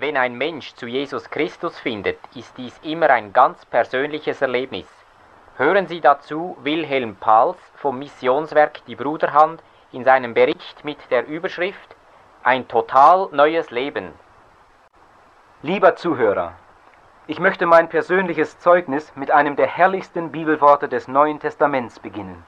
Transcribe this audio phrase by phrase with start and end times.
[0.00, 4.86] Wenn ein Mensch zu Jesus Christus findet, ist dies immer ein ganz persönliches Erlebnis.
[5.58, 11.96] Hören Sie dazu Wilhelm Pals vom Missionswerk Die Bruderhand in seinem Bericht mit der Überschrift
[12.42, 14.14] Ein total neues Leben.
[15.60, 16.54] Lieber Zuhörer,
[17.26, 22.46] ich möchte mein persönliches Zeugnis mit einem der herrlichsten Bibelworte des Neuen Testaments beginnen.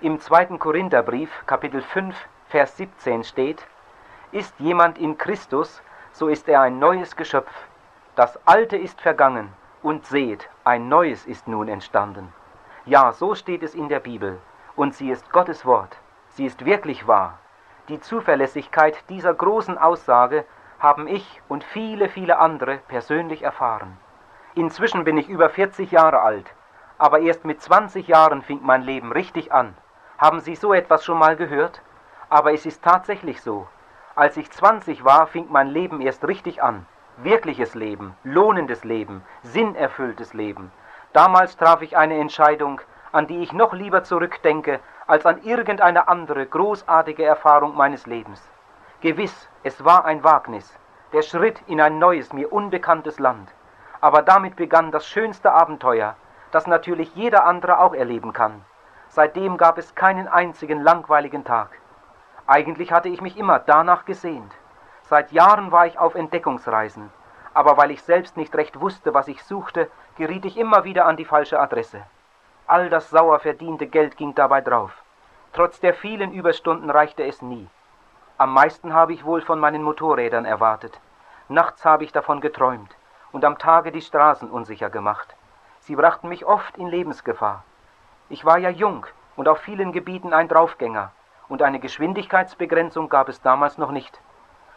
[0.00, 0.58] Im 2.
[0.58, 2.16] Korintherbrief, Kapitel 5,
[2.48, 3.64] Vers 17 steht,
[4.32, 5.80] Ist jemand in Christus,
[6.18, 7.52] so ist er ein neues Geschöpf.
[8.16, 9.52] Das Alte ist vergangen,
[9.82, 12.32] und seht, ein neues ist nun entstanden.
[12.86, 14.40] Ja, so steht es in der Bibel,
[14.74, 15.96] und sie ist Gottes Wort.
[16.30, 17.38] Sie ist wirklich wahr.
[17.88, 20.44] Die Zuverlässigkeit dieser großen Aussage
[20.80, 23.96] haben ich und viele, viele andere persönlich erfahren.
[24.56, 26.52] Inzwischen bin ich über 40 Jahre alt,
[26.98, 29.76] aber erst mit 20 Jahren fing mein Leben richtig an.
[30.18, 31.80] Haben Sie so etwas schon mal gehört?
[32.28, 33.68] Aber es ist tatsächlich so.
[34.18, 36.86] Als ich 20 war, fing mein Leben erst richtig an.
[37.18, 40.72] Wirkliches Leben, lohnendes Leben, sinnerfülltes Leben.
[41.12, 42.80] Damals traf ich eine Entscheidung,
[43.12, 48.42] an die ich noch lieber zurückdenke, als an irgendeine andere großartige Erfahrung meines Lebens.
[49.02, 50.76] Gewiss, es war ein Wagnis,
[51.12, 53.48] der Schritt in ein neues, mir unbekanntes Land.
[54.00, 56.16] Aber damit begann das schönste Abenteuer,
[56.50, 58.64] das natürlich jeder andere auch erleben kann.
[59.10, 61.78] Seitdem gab es keinen einzigen langweiligen Tag.
[62.48, 64.50] Eigentlich hatte ich mich immer danach gesehnt.
[65.02, 67.10] Seit Jahren war ich auf Entdeckungsreisen,
[67.52, 71.18] aber weil ich selbst nicht recht wusste, was ich suchte, geriet ich immer wieder an
[71.18, 72.02] die falsche Adresse.
[72.66, 74.92] All das sauer verdiente Geld ging dabei drauf.
[75.52, 77.68] Trotz der vielen Überstunden reichte es nie.
[78.38, 80.98] Am meisten habe ich wohl von meinen Motorrädern erwartet.
[81.48, 82.96] Nachts habe ich davon geträumt
[83.30, 85.36] und am Tage die Straßen unsicher gemacht.
[85.80, 87.62] Sie brachten mich oft in Lebensgefahr.
[88.30, 89.04] Ich war ja jung
[89.36, 91.12] und auf vielen Gebieten ein Draufgänger,
[91.48, 94.20] und eine Geschwindigkeitsbegrenzung gab es damals noch nicht.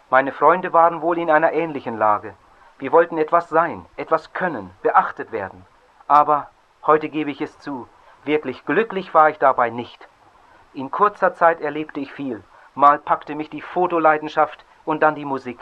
[0.09, 2.33] Meine Freunde waren wohl in einer ähnlichen Lage.
[2.79, 5.65] Wir wollten etwas sein, etwas können, beachtet werden.
[6.07, 6.49] Aber,
[6.85, 7.87] heute gebe ich es zu,
[8.23, 10.07] wirklich glücklich war ich dabei nicht.
[10.73, 12.43] In kurzer Zeit erlebte ich viel,
[12.75, 15.59] mal packte mich die Fotoleidenschaft und dann die Musik,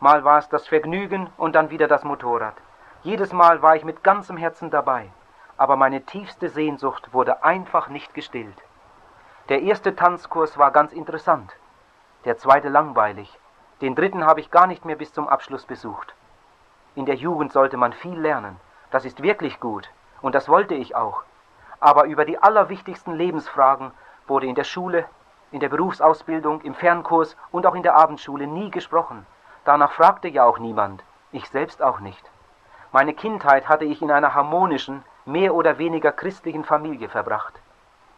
[0.00, 2.54] mal war es das Vergnügen und dann wieder das Motorrad.
[3.02, 5.10] Jedes Mal war ich mit ganzem Herzen dabei,
[5.56, 8.56] aber meine tiefste Sehnsucht wurde einfach nicht gestillt.
[9.50, 11.52] Der erste Tanzkurs war ganz interessant,
[12.24, 13.36] der zweite langweilig,
[13.80, 16.14] den dritten habe ich gar nicht mehr bis zum Abschluss besucht.
[16.94, 18.60] In der Jugend sollte man viel lernen,
[18.92, 19.90] das ist wirklich gut,
[20.22, 21.24] und das wollte ich auch.
[21.80, 23.90] Aber über die allerwichtigsten Lebensfragen
[24.28, 25.04] wurde in der Schule,
[25.50, 29.26] in der Berufsausbildung, im Fernkurs und auch in der Abendschule nie gesprochen.
[29.64, 32.24] Danach fragte ja auch niemand, ich selbst auch nicht.
[32.92, 37.59] Meine Kindheit hatte ich in einer harmonischen, mehr oder weniger christlichen Familie verbracht.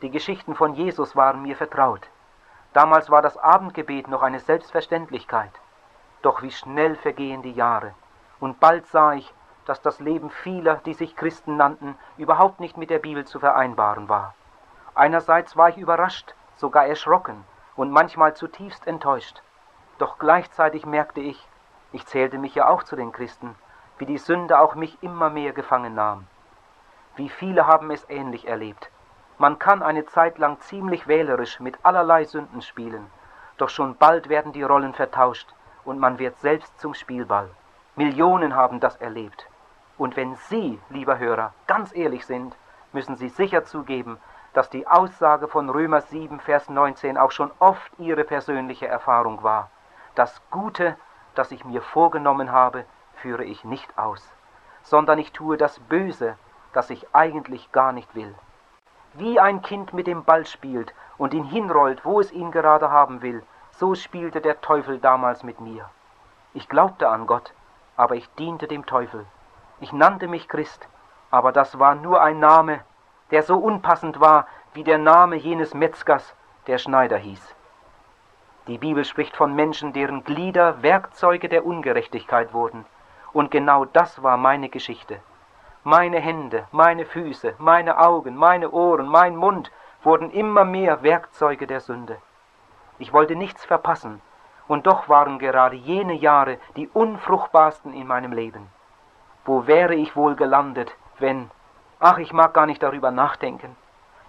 [0.03, 2.09] Die Geschichten von Jesus waren mir vertraut.
[2.73, 5.53] Damals war das Abendgebet noch eine Selbstverständlichkeit.
[6.23, 7.95] Doch wie schnell vergehen die Jahre.
[8.41, 9.33] Und bald sah ich,
[9.65, 14.09] dass das Leben vieler, die sich Christen nannten, überhaupt nicht mit der Bibel zu vereinbaren
[14.09, 14.35] war.
[14.97, 17.45] Einerseits war ich überrascht, sogar erschrocken
[17.77, 19.41] und manchmal zutiefst enttäuscht.
[19.99, 21.47] Doch gleichzeitig merkte ich,
[21.93, 23.55] ich zählte mich ja auch zu den Christen,
[23.99, 26.27] wie die Sünde auch mich immer mehr gefangen nahm.
[27.15, 28.91] Wie viele haben es ähnlich erlebt.
[29.43, 33.11] Man kann eine Zeit lang ziemlich wählerisch mit allerlei Sünden spielen,
[33.57, 35.53] doch schon bald werden die Rollen vertauscht
[35.85, 37.51] und man wird selbst zum Spielball.
[37.97, 39.49] Millionen haben das erlebt.
[39.99, 42.55] Und wenn Sie, lieber Hörer, ganz ehrlich sind,
[42.93, 44.21] müssen Sie sicher zugeben,
[44.53, 49.71] dass die Aussage von Römer 7, Vers 19 auch schon oft ihre persönliche Erfahrung war.
[50.15, 50.97] Das Gute,
[51.35, 52.85] das ich mir vorgenommen habe,
[53.17, 54.25] führe ich nicht aus,
[54.83, 56.39] sondern ich tue das Böse,
[56.73, 58.37] das ich eigentlich gar nicht will.
[59.15, 63.21] Wie ein Kind mit dem Ball spielt und ihn hinrollt, wo es ihn gerade haben
[63.21, 63.43] will,
[63.73, 65.89] so spielte der Teufel damals mit mir.
[66.55, 67.53] Ich glaubte an Gott,
[67.97, 69.27] aber ich diente dem Teufel.
[69.81, 70.89] Ich nannte mich Christ,
[71.31, 72.81] aber das war nur ein Name,
[73.31, 76.35] der so unpassend war wie der Name jenes Metzgers,
[76.67, 77.55] der Schneider hieß.
[78.69, 82.87] Die Bibel spricht von Menschen, deren Glieder Werkzeuge der Ungerechtigkeit wurden.
[83.33, 85.21] Und genau das war meine Geschichte.
[85.85, 89.73] Meine Hände, meine Füße, meine Augen, meine Ohren, mein Mund
[90.05, 92.19] wurden immer mehr Werkzeuge der Sünde.
[93.01, 94.23] Ich wollte nichts verpassen,
[94.69, 98.69] und doch waren gerade jene Jahre die unfruchtbarsten in meinem Leben.
[99.45, 101.51] Wo wäre ich wohl gelandet, wenn
[101.99, 103.77] Ach, ich mag gar nicht darüber nachdenken.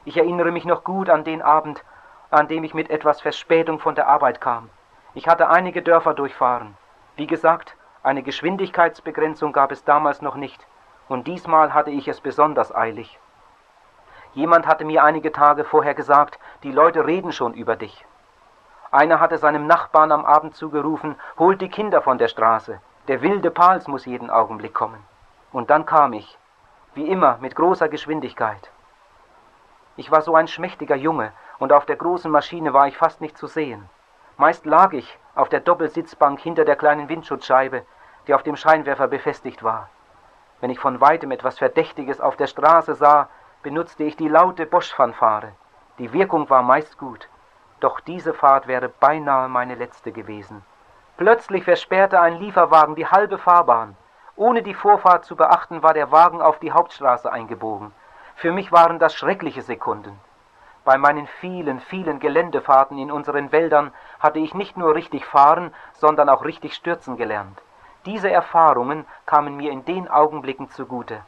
[0.05, 1.83] Ich erinnere mich noch gut an den Abend,
[2.31, 4.69] an dem ich mit etwas Verspätung von der Arbeit kam.
[5.13, 6.75] Ich hatte einige Dörfer durchfahren.
[7.15, 10.67] Wie gesagt, eine Geschwindigkeitsbegrenzung gab es damals noch nicht,
[11.07, 13.19] und diesmal hatte ich es besonders eilig.
[14.33, 18.05] Jemand hatte mir einige Tage vorher gesagt, die Leute reden schon über dich.
[18.91, 22.79] Einer hatte seinem Nachbarn am Abend zugerufen, holt die Kinder von der Straße.
[23.07, 25.03] Der wilde Pals muss jeden Augenblick kommen.
[25.51, 26.37] Und dann kam ich,
[26.93, 28.71] wie immer, mit großer Geschwindigkeit.
[29.95, 33.37] Ich war so ein schmächtiger Junge, und auf der großen Maschine war ich fast nicht
[33.37, 33.89] zu sehen.
[34.37, 37.85] Meist lag ich auf der Doppelsitzbank hinter der kleinen Windschutzscheibe,
[38.27, 39.89] die auf dem Scheinwerfer befestigt war.
[40.63, 43.27] Wenn ich von weitem etwas Verdächtiges auf der Straße sah,
[43.63, 45.51] benutzte ich die laute Bosch-Fanfare.
[45.99, 47.27] Die Wirkung war meist gut,
[47.81, 50.63] doch diese Fahrt wäre beinahe meine letzte gewesen.
[51.17, 53.97] Plötzlich versperrte ein Lieferwagen die halbe Fahrbahn.
[54.37, 57.91] Ohne die Vorfahrt zu beachten, war der Wagen auf die Hauptstraße eingebogen.
[58.37, 60.17] Für mich waren das schreckliche Sekunden.
[60.85, 66.29] Bei meinen vielen, vielen Geländefahrten in unseren Wäldern hatte ich nicht nur richtig fahren, sondern
[66.29, 67.61] auch richtig stürzen gelernt.
[68.05, 71.21] Diese Erfahrungen kamen mir in den Augenblicken zugute.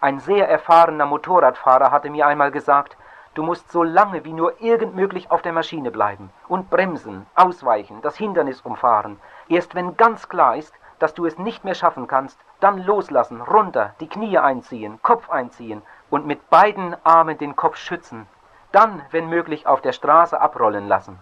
[0.00, 2.96] Ein sehr erfahrener Motorradfahrer hatte mir einmal gesagt,
[3.38, 8.02] Du musst so lange wie nur irgend möglich auf der Maschine bleiben und bremsen, ausweichen,
[8.02, 9.20] das Hindernis umfahren.
[9.48, 13.94] Erst wenn ganz klar ist, dass du es nicht mehr schaffen kannst, dann loslassen, runter,
[14.00, 18.26] die Knie einziehen, Kopf einziehen und mit beiden Armen den Kopf schützen.
[18.72, 21.20] Dann, wenn möglich, auf der Straße abrollen lassen.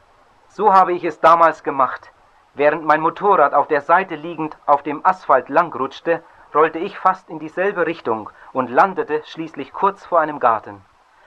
[0.48, 2.12] So habe ich es damals gemacht.
[2.58, 6.22] Während mein Motorrad auf der Seite liegend auf dem Asphalt langrutschte,
[6.54, 10.82] rollte ich fast in dieselbe Richtung und landete schließlich kurz vor einem Garten.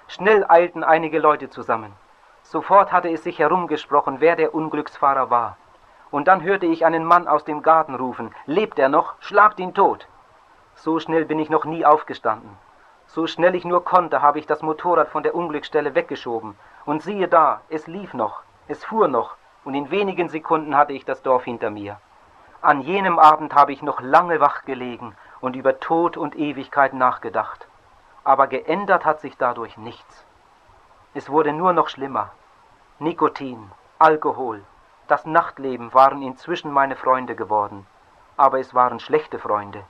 [0.07, 1.93] Schnell eilten einige Leute zusammen.
[2.41, 5.57] Sofort hatte es sich herumgesprochen, wer der Unglücksfahrer war.
[6.09, 9.75] Und dann hörte ich einen Mann aus dem Garten rufen, lebt er noch, schlagt ihn
[9.75, 10.07] tot.
[10.73, 12.57] So schnell bin ich noch nie aufgestanden.
[13.05, 16.57] So schnell ich nur konnte, habe ich das Motorrad von der Unglücksstelle weggeschoben.
[16.87, 21.05] Und siehe da, es lief noch, es fuhr noch, und in wenigen Sekunden hatte ich
[21.05, 21.99] das Dorf hinter mir.
[22.61, 27.69] An jenem Abend habe ich noch lange wach gelegen und über Tod und Ewigkeit nachgedacht
[28.29, 30.25] aber geändert hat sich dadurch nichts.
[31.13, 32.31] Es wurde nur noch schlimmer.
[32.99, 34.63] Nikotin, Alkohol,
[35.07, 37.87] das Nachtleben waren inzwischen meine Freunde geworden,
[38.37, 39.83] aber es waren schlechte Freunde.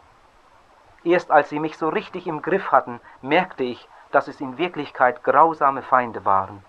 [1.04, 5.24] Erst als sie mich so richtig im Griff hatten, merkte ich, dass es in Wirklichkeit
[5.24, 6.64] grausame Feinde waren.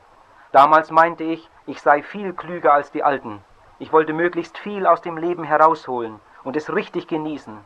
[0.52, 3.44] Damals meinte ich, ich sei viel klüger als die Alten.
[3.78, 7.58] Ich wollte möglichst viel aus dem Leben herausholen und es richtig genießen.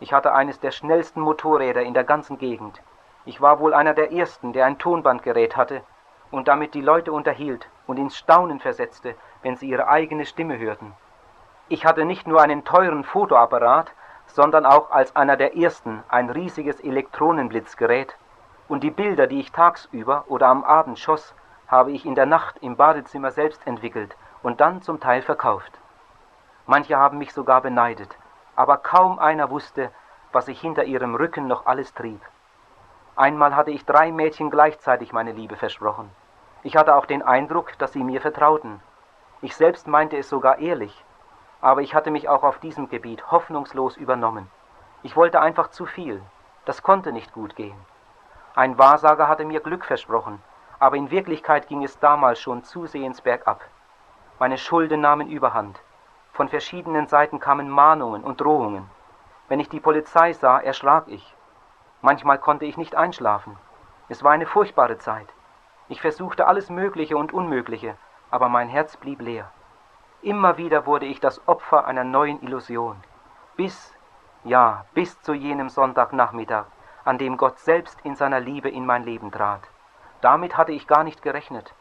[0.00, 2.82] Ich hatte eines der schnellsten Motorräder in der ganzen Gegend.
[3.26, 5.82] Ich war wohl einer der ersten, der ein Tonbandgerät hatte
[6.30, 10.94] und damit die Leute unterhielt und ins Staunen versetzte, wenn sie ihre eigene Stimme hörten.
[11.68, 13.92] Ich hatte nicht nur einen teuren Fotoapparat,
[14.26, 18.16] sondern auch als einer der ersten ein riesiges Elektronenblitzgerät,
[18.68, 21.34] und die Bilder, die ich tagsüber oder am Abend schoss,
[21.72, 25.72] habe ich in der Nacht im Badezimmer selbst entwickelt und dann zum Teil verkauft.
[26.66, 28.14] Manche haben mich sogar beneidet,
[28.54, 29.90] aber kaum einer wusste,
[30.32, 32.20] was ich hinter ihrem Rücken noch alles trieb.
[33.16, 36.10] Einmal hatte ich drei Mädchen gleichzeitig meine Liebe versprochen.
[36.62, 38.82] Ich hatte auch den Eindruck, dass sie mir vertrauten.
[39.40, 41.02] Ich selbst meinte es sogar ehrlich,
[41.62, 44.50] aber ich hatte mich auch auf diesem Gebiet hoffnungslos übernommen.
[45.02, 46.20] Ich wollte einfach zu viel.
[46.66, 47.78] Das konnte nicht gut gehen.
[48.54, 50.42] Ein Wahrsager hatte mir Glück versprochen,
[50.82, 53.60] aber in Wirklichkeit ging es damals schon zusehends bergab.
[54.40, 55.80] Meine Schulden nahmen überhand.
[56.32, 58.90] Von verschiedenen Seiten kamen Mahnungen und Drohungen.
[59.46, 61.36] Wenn ich die Polizei sah, erschrak ich.
[62.00, 63.56] Manchmal konnte ich nicht einschlafen.
[64.08, 65.28] Es war eine furchtbare Zeit.
[65.88, 67.94] Ich versuchte alles Mögliche und Unmögliche,
[68.32, 69.52] aber mein Herz blieb leer.
[70.20, 72.96] Immer wieder wurde ich das Opfer einer neuen Illusion.
[73.54, 73.94] Bis,
[74.42, 76.64] ja, bis zu jenem Sonntagnachmittag,
[77.04, 79.60] an dem Gott selbst in seiner Liebe in mein Leben trat.
[80.22, 81.74] Damit hatte ich gar nicht gerechnet.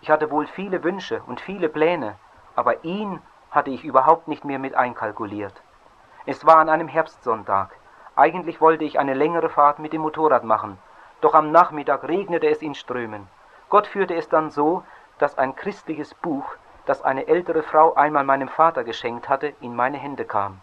[0.00, 2.16] Ich hatte wohl viele Wünsche und viele Pläne,
[2.56, 5.54] aber ihn hatte ich überhaupt nicht mehr mit einkalkuliert.
[6.26, 7.76] Es war an einem Herbstsonntag.
[8.16, 10.78] Eigentlich wollte ich eine längere Fahrt mit dem Motorrad machen,
[11.20, 13.28] doch am Nachmittag regnete es in Strömen.
[13.68, 14.82] Gott führte es dann so,
[15.18, 19.96] dass ein christliches Buch, das eine ältere Frau einmal meinem Vater geschenkt hatte, in meine
[19.96, 20.60] Hände kam.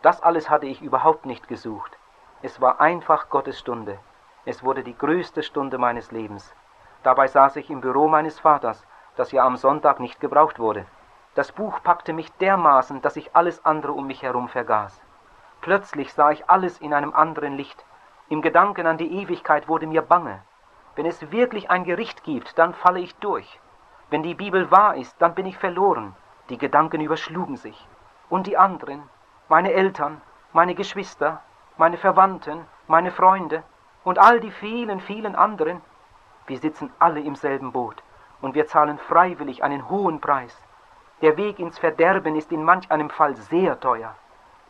[0.00, 1.98] Das alles hatte ich überhaupt nicht gesucht.
[2.40, 3.98] Es war einfach Gottes Stunde.
[4.46, 6.54] Es wurde die größte Stunde meines Lebens.
[7.02, 10.86] Dabei saß ich im Büro meines Vaters, das ja am Sonntag nicht gebraucht wurde.
[11.34, 15.00] Das Buch packte mich dermaßen, dass ich alles andere um mich herum vergaß.
[15.60, 17.84] Plötzlich sah ich alles in einem anderen Licht.
[18.28, 20.42] Im Gedanken an die Ewigkeit wurde mir bange.
[20.94, 23.60] Wenn es wirklich ein Gericht gibt, dann falle ich durch.
[24.10, 26.14] Wenn die Bibel wahr ist, dann bin ich verloren.
[26.50, 27.88] Die Gedanken überschlugen sich.
[28.28, 29.02] Und die anderen,
[29.48, 30.20] meine Eltern,
[30.52, 31.40] meine Geschwister,
[31.78, 33.62] meine Verwandten, meine Freunde
[34.04, 35.80] und all die vielen, vielen anderen,
[36.46, 38.02] wir sitzen alle im selben Boot
[38.40, 40.56] und wir zahlen freiwillig einen hohen Preis.
[41.20, 44.14] Der Weg ins Verderben ist in manch einem Fall sehr teuer.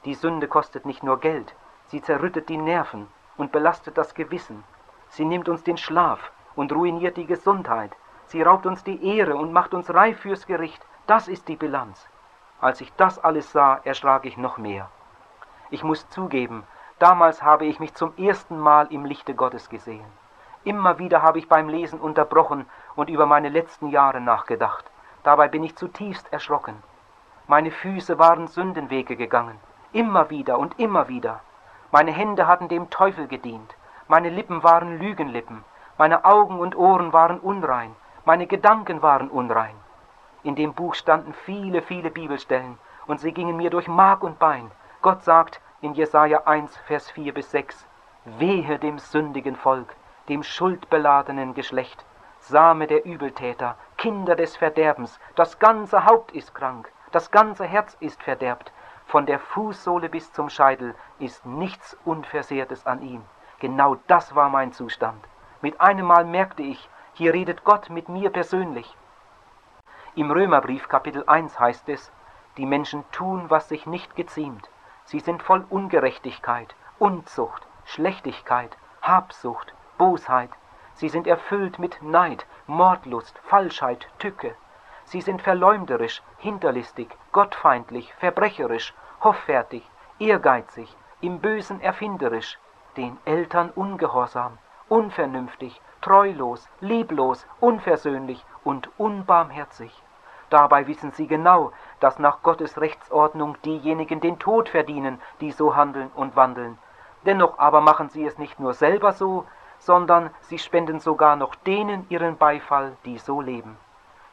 [0.04, 1.54] Die Sünde kostet nicht nur Geld,
[1.86, 4.64] sie zerrüttet die Nerven und belastet das Gewissen.
[5.08, 7.92] Sie nimmt uns den Schlaf und ruiniert die Gesundheit.
[8.26, 10.84] Sie raubt uns die Ehre und macht uns reif fürs Gericht.
[11.06, 12.08] Das ist die Bilanz.
[12.60, 14.88] Als ich das alles sah, erschrak ich noch mehr.
[15.70, 16.64] Ich muss zugeben,
[16.98, 20.04] damals habe ich mich zum ersten Mal im Lichte Gottes gesehen.
[20.64, 24.84] Immer wieder habe ich beim Lesen unterbrochen und über meine letzten Jahre nachgedacht.
[25.24, 26.82] Dabei bin ich zutiefst erschrocken.
[27.48, 29.58] Meine Füße waren Sündenwege gegangen,
[29.92, 31.40] immer wieder und immer wieder.
[31.90, 33.74] Meine Hände hatten dem Teufel gedient,
[34.06, 35.64] meine Lippen waren Lügenlippen,
[35.98, 39.74] meine Augen und Ohren waren unrein, meine Gedanken waren unrein.
[40.44, 44.70] In dem Buch standen viele, viele Bibelstellen, und sie gingen mir durch Mark und Bein.
[45.02, 47.86] Gott sagt in Jesaja 1, Vers 4 bis 6,
[48.24, 49.94] Wehe dem sündigen Volk,
[50.28, 52.04] dem schuldbeladenen Geschlecht,
[52.38, 58.22] Same der Übeltäter, Kinder des Verderbens, das ganze Haupt ist krank, das ganze Herz ist
[58.22, 58.72] verderbt,
[59.06, 63.22] von der Fußsohle bis zum Scheitel ist nichts Unversehrtes an ihm.
[63.58, 65.24] Genau das war mein Zustand.
[65.60, 68.96] Mit einem Mal merkte ich, hier redet Gott mit mir persönlich.
[70.14, 72.10] Im Römerbrief Kapitel 1 heißt es,
[72.56, 74.68] die Menschen tun, was sich nicht geziemt.
[75.04, 80.50] Sie sind voll Ungerechtigkeit, Unzucht, Schlechtigkeit, Habsucht, Bosheit.
[80.94, 84.56] Sie sind erfüllt mit Neid, Mordlust, Falschheit, Tücke.
[85.04, 92.58] Sie sind verleumderisch, hinterlistig, gottfeindlich, verbrecherisch, hoffärtig, ehrgeizig, im Bösen erfinderisch,
[92.96, 100.02] den Eltern ungehorsam, unvernünftig, treulos, lieblos, unversöhnlich und unbarmherzig.
[100.50, 106.10] Dabei wissen sie genau, dass nach Gottes Rechtsordnung diejenigen den Tod verdienen, die so handeln
[106.16, 106.76] und wandeln.
[107.24, 109.46] Dennoch aber machen sie es nicht nur selber so,
[109.84, 113.76] sondern sie spenden sogar noch denen ihren Beifall, die so leben.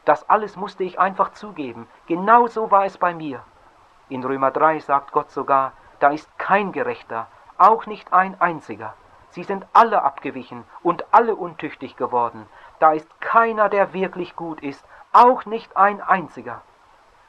[0.05, 1.87] Das alles musste ich einfach zugeben.
[2.05, 3.43] Genau so war es bei mir.
[4.09, 7.27] In Römer 3 sagt Gott sogar, da ist kein Gerechter,
[7.57, 8.93] auch nicht ein einziger.
[9.31, 12.47] Sie sind alle abgewichen und alle untüchtig geworden.
[12.79, 16.61] Da ist keiner, der wirklich gut ist, auch nicht ein einziger.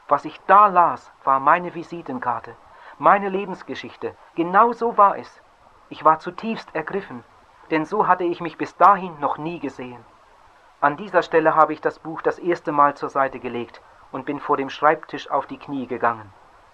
[0.09, 2.55] Was ich da las, war meine Visitenkarte,
[2.99, 4.15] meine Lebensgeschichte.
[4.35, 5.43] Genau so war es.
[5.89, 7.25] Ich war zutiefst ergriffen,
[7.71, 10.05] denn so hatte ich mich bis dahin noch nie gesehen.
[10.81, 13.81] An dieser Stelle habe ich das Buch das erste Mal zur Seite gelegt
[14.13, 16.33] und bin vor dem Schreibtisch auf die Knie gegangen.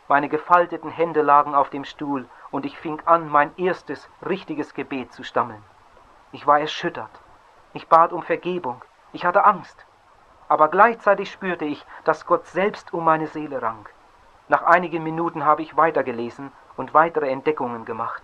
[0.09, 5.13] Meine gefalteten Hände lagen auf dem Stuhl und ich fing an, mein erstes richtiges Gebet
[5.13, 5.63] zu stammeln.
[6.33, 7.11] Ich war erschüttert.
[7.73, 8.83] Ich bat um Vergebung.
[9.13, 9.85] Ich hatte Angst.
[10.49, 13.89] Aber gleichzeitig spürte ich, dass Gott selbst um meine Seele rang.
[14.49, 18.23] Nach einigen Minuten habe ich weitergelesen und weitere Entdeckungen gemacht.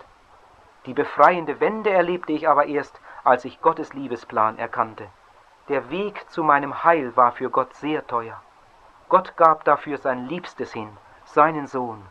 [0.87, 5.09] Die befreiende Wende erlebte ich aber erst, als ich Gottes Liebesplan erkannte.
[5.69, 8.43] Der Weg zu meinem Heil war für Gott sehr teuer.
[9.09, 10.89] Gott gab dafür sein Liebstes hin,
[11.25, 12.05] seinen Sohn.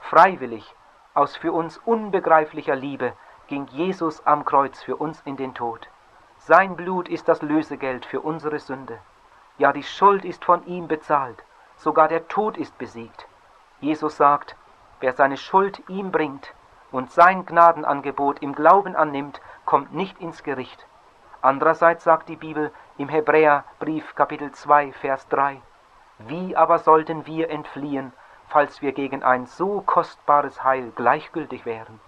[0.00, 0.74] Freiwillig,
[1.14, 3.12] aus für uns unbegreiflicher Liebe,
[3.46, 5.88] ging Jesus am Kreuz für uns in den Tod.
[6.38, 8.98] Sein Blut ist das Lösegeld für unsere Sünde.
[9.58, 11.44] Ja, die Schuld ist von ihm bezahlt,
[11.76, 13.28] sogar der Tod ist besiegt.
[13.78, 14.56] Jesus sagt,
[14.98, 16.52] wer seine Schuld ihm bringt
[16.92, 20.86] und sein Gnadenangebot im Glauben annimmt, kommt nicht ins Gericht.
[21.40, 25.60] Andererseits sagt die Bibel im Hebräerbrief Kapitel 2 Vers 3,
[26.18, 28.12] wie aber sollten wir entfliehen,
[28.46, 31.98] falls wir gegen ein so kostbares Heil gleichgültig wären?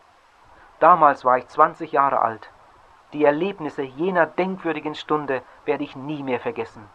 [0.79, 2.51] Damals war ich 20 Jahre alt.
[3.13, 6.89] Die Erlebnisse jener denkwürdigen Stunde werde ich nie mehr vergessen.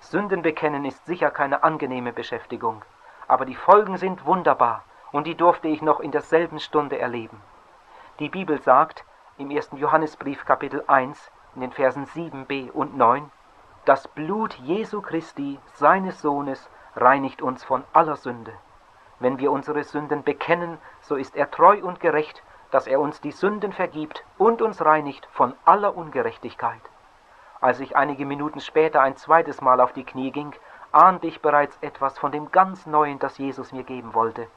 [0.00, 2.82] Sünden bekennen ist sicher keine angenehme Beschäftigung,
[3.26, 7.40] aber die Folgen sind wunderbar und die durfte ich noch in derselben Stunde erleben.
[8.18, 9.04] Die Bibel sagt
[9.38, 9.70] im 1.
[9.76, 13.30] Johannesbrief Kapitel 1 in den Versen 7b und 9,
[13.84, 18.52] das Blut Jesu Christi, seines Sohnes, reinigt uns von aller Sünde.
[19.18, 23.32] Wenn wir unsere Sünden bekennen, so ist er treu und gerecht, dass er uns die
[23.32, 26.80] Sünden vergibt und uns reinigt von aller Ungerechtigkeit.
[27.60, 30.54] Als ich einige Minuten später ein zweites Mal auf die Knie ging,
[30.90, 34.48] ahnte ich bereits etwas von dem ganz Neuen, das Jesus mir geben wollte.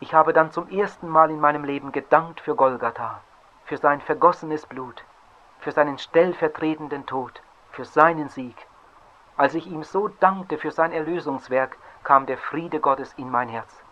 [0.00, 3.20] Ich habe dann zum ersten Mal in meinem Leben gedankt für Golgatha,
[3.64, 5.04] für sein vergossenes Blut,
[5.58, 8.56] für seinen stellvertretenden Tod, für seinen Sieg.
[9.36, 13.82] Als ich ihm so dankte für sein Erlösungswerk, kam der Friede Gottes in mein Herz.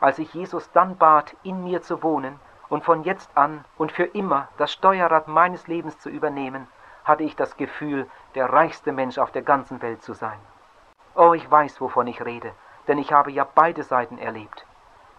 [0.00, 2.38] Als ich Jesus dann bat, in mir zu wohnen
[2.68, 6.68] und von jetzt an und für immer das Steuerrad meines Lebens zu übernehmen,
[7.04, 10.38] hatte ich das Gefühl, der reichste Mensch auf der ganzen Welt zu sein.
[11.14, 12.52] Oh, ich weiß, wovon ich rede,
[12.86, 14.66] denn ich habe ja beide Seiten erlebt.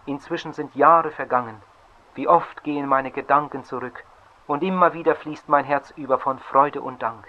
[0.06, 1.60] Inzwischen sind Jahre vergangen.
[2.14, 4.04] Wie oft gehen meine Gedanken zurück
[4.46, 7.28] und immer wieder fließt mein Herz über von Freude und Dank.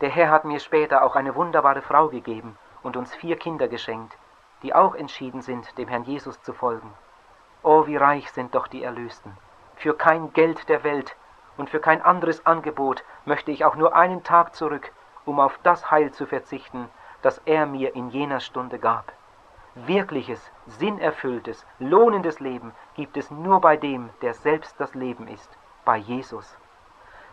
[0.00, 4.16] Der Herr hat mir später auch eine wunderbare Frau gegeben und uns vier Kinder geschenkt,
[4.62, 6.92] die auch entschieden sind, dem Herrn Jesus zu folgen.
[7.62, 9.36] Oh, wie reich sind doch die Erlösten.
[9.74, 11.16] Für kein Geld der Welt
[11.56, 14.92] und für kein anderes Angebot möchte ich auch nur einen Tag zurück,
[15.24, 16.88] um auf das Heil zu verzichten,
[17.22, 19.12] das er mir in jener Stunde gab.
[19.86, 25.96] Wirkliches, sinnerfülltes, lohnendes Leben gibt es nur bei dem, der selbst das Leben ist, bei
[25.96, 26.58] Jesus.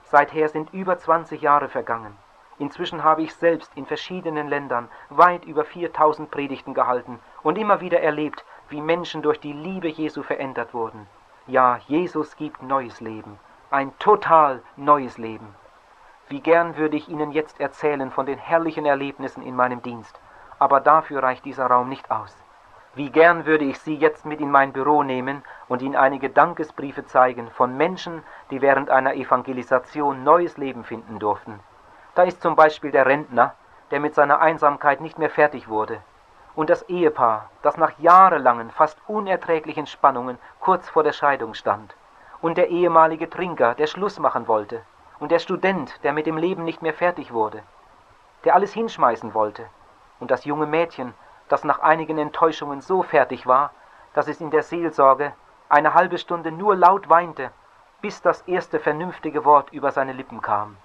[0.03, 2.15] Seither sind über 20 Jahre vergangen.
[2.59, 8.01] Inzwischen habe ich selbst in verschiedenen Ländern weit über 4000 Predigten gehalten und immer wieder
[8.01, 11.07] erlebt, wie Menschen durch die Liebe Jesu verändert wurden.
[11.47, 13.39] Ja, Jesus gibt neues Leben,
[13.71, 15.55] ein total neues Leben.
[16.29, 20.19] Wie gern würde ich Ihnen jetzt erzählen von den herrlichen Erlebnissen in meinem Dienst,
[20.59, 22.35] aber dafür reicht dieser Raum nicht aus.
[22.95, 27.05] Wie gern würde ich Sie jetzt mit in mein Büro nehmen und Ihnen einige Dankesbriefe
[27.05, 31.59] zeigen von Menschen, die während einer Evangelisation neues Leben finden durften.
[32.15, 33.53] Da ist zum Beispiel der Rentner,
[33.91, 35.99] der mit seiner Einsamkeit nicht mehr fertig wurde,
[36.55, 41.95] und das Ehepaar, das nach jahrelangen, fast unerträglichen Spannungen kurz vor der Scheidung stand,
[42.41, 44.81] und der ehemalige Trinker, der Schluss machen wollte,
[45.19, 47.61] und der Student, der mit dem Leben nicht mehr fertig wurde,
[48.45, 49.65] der alles hinschmeißen wollte,
[50.19, 51.13] und das junge Mädchen,
[51.49, 53.71] das nach einigen Enttäuschungen so fertig war,
[54.13, 55.33] dass es in der Seelsorge
[55.69, 57.51] eine halbe Stunde nur laut weinte,
[58.01, 60.77] bis das erste vernünftige Wort über seine Lippen kam.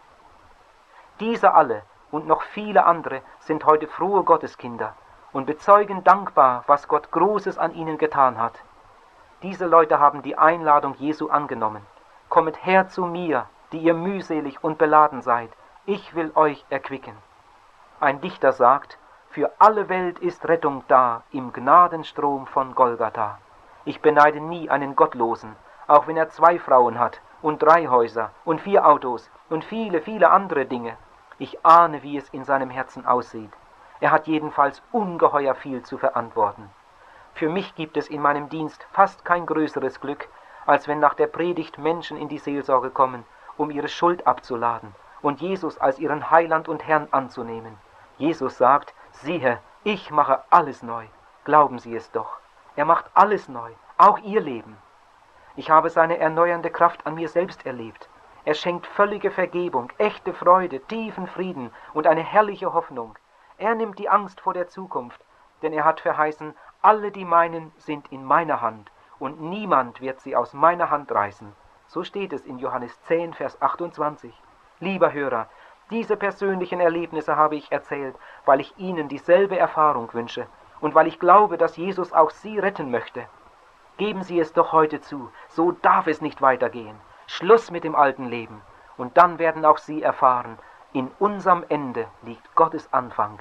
[1.20, 4.94] Diese alle und noch viele andere sind heute frohe Gotteskinder
[5.32, 8.54] und bezeugen dankbar, was Gott Großes an ihnen getan hat.
[9.42, 11.86] Diese Leute haben die Einladung Jesu angenommen.
[12.28, 15.50] Kommet her zu mir, die ihr mühselig und beladen seid,
[15.86, 17.16] ich will euch erquicken.
[18.00, 18.98] Ein Dichter sagt,
[19.30, 23.38] für alle Welt ist Rettung da im Gnadenstrom von Golgatha.
[23.84, 25.54] Ich beneide nie einen Gottlosen,
[25.86, 30.30] auch wenn er zwei Frauen hat und drei Häuser und vier Autos und viele, viele
[30.30, 30.96] andere Dinge.
[31.38, 33.52] Ich ahne, wie es in seinem Herzen aussieht.
[34.00, 36.68] Er hat jedenfalls ungeheuer viel zu verantworten.
[37.34, 40.28] Für mich gibt es in meinem Dienst fast kein größeres Glück,
[40.66, 43.24] als wenn nach der Predigt Menschen in die Seelsorge kommen,
[43.56, 47.78] um ihre Schuld abzuladen und Jesus als ihren Heiland und Herrn anzunehmen.
[48.18, 51.06] Jesus sagt, siehe, ich mache alles neu.
[51.44, 52.38] Glauben Sie es doch.
[52.76, 54.76] Er macht alles neu, auch Ihr Leben.
[55.56, 58.08] Ich habe seine erneuernde Kraft an mir selbst erlebt.
[58.44, 63.16] Er schenkt völlige Vergebung, echte Freude, tiefen Frieden und eine herrliche Hoffnung.
[63.58, 65.20] Er nimmt die Angst vor der Zukunft,
[65.62, 70.34] denn er hat verheißen, alle, die meinen, sind in meiner Hand, und niemand wird sie
[70.34, 71.54] aus meiner Hand reißen.
[71.88, 74.32] So steht es in Johannes 10, Vers 28.
[74.78, 75.48] Lieber Hörer,
[75.90, 80.46] diese persönlichen Erlebnisse habe ich erzählt, weil ich Ihnen dieselbe Erfahrung wünsche
[80.80, 83.26] und weil ich glaube, dass Jesus auch Sie retten möchte.
[83.96, 86.96] Geben Sie es doch heute zu, so darf es nicht weitergehen.
[87.26, 88.62] Schluss mit dem alten Leben.
[88.96, 90.58] Und dann werden auch Sie erfahren,
[90.92, 93.40] in unserem Ende liegt Gottes Anfang.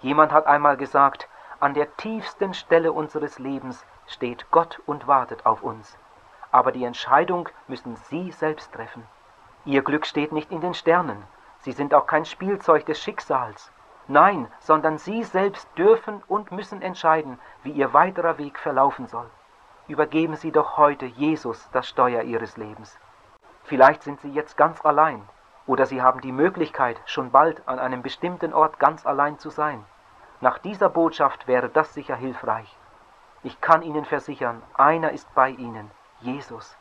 [0.00, 1.28] Jemand hat einmal gesagt,
[1.60, 5.98] an der tiefsten Stelle unseres Lebens steht Gott und wartet auf uns.
[6.52, 9.06] Aber die Entscheidung müssen Sie selbst treffen.
[9.64, 11.24] Ihr Glück steht nicht in den Sternen.
[11.68, 13.70] Sie sind auch kein Spielzeug des Schicksals.
[14.06, 19.28] Nein, sondern Sie selbst dürfen und müssen entscheiden, wie Ihr weiterer Weg verlaufen soll.
[19.86, 22.98] Übergeben Sie doch heute Jesus das Steuer Ihres Lebens.
[23.64, 25.22] Vielleicht sind Sie jetzt ganz allein
[25.66, 29.84] oder Sie haben die Möglichkeit, schon bald an einem bestimmten Ort ganz allein zu sein.
[30.40, 32.74] Nach dieser Botschaft wäre das sicher hilfreich.
[33.42, 36.78] Ich kann Ihnen versichern, einer ist bei Ihnen, Jesus,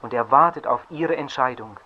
[0.00, 1.80] und er wartet auf Ihre Entscheidung.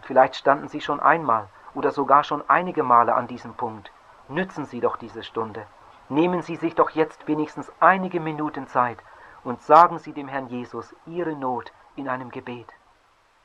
[0.00, 3.92] Vielleicht standen Sie schon einmal oder sogar schon einige Male an diesem Punkt.
[4.28, 5.66] Nützen Sie doch diese Stunde.
[6.08, 8.98] Nehmen Sie sich doch jetzt wenigstens einige Minuten Zeit
[9.44, 12.68] und sagen Sie dem Herrn Jesus Ihre Not in einem Gebet.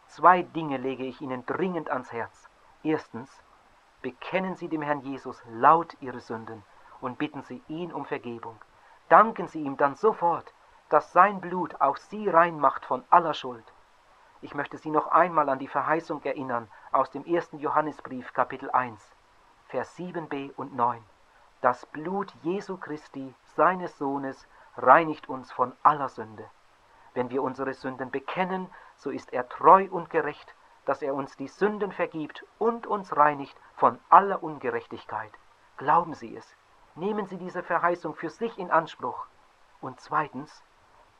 [0.08, 2.50] Zwei Dinge lege ich Ihnen dringend ans Herz.
[2.84, 3.44] Erstens,
[4.02, 6.64] bekennen Sie dem Herrn Jesus laut Ihre Sünden
[7.02, 8.58] und bitten Sie ihn um Vergebung.
[9.10, 10.54] Danken Sie ihm dann sofort,
[10.90, 13.66] dass sein Blut auch Sie rein macht von aller Schuld.
[14.42, 19.02] Ich möchte Sie noch einmal an die Verheißung erinnern aus dem ersten Johannesbrief Kapitel 1,
[19.68, 21.04] Vers 7b und 9.
[21.62, 24.48] Das Blut Jesu Christi, seines Sohnes,
[24.78, 26.50] reinigt uns von aller Sünde.
[27.14, 30.54] Wenn wir unsere Sünden bekennen, so ist er treu und gerecht,
[30.86, 35.32] dass er uns die Sünden vergibt und uns reinigt von aller Ungerechtigkeit.
[35.78, 36.56] Glauben Sie es.
[36.96, 39.28] Nehmen Sie diese Verheißung für sich in Anspruch.
[39.82, 40.64] Und zweitens,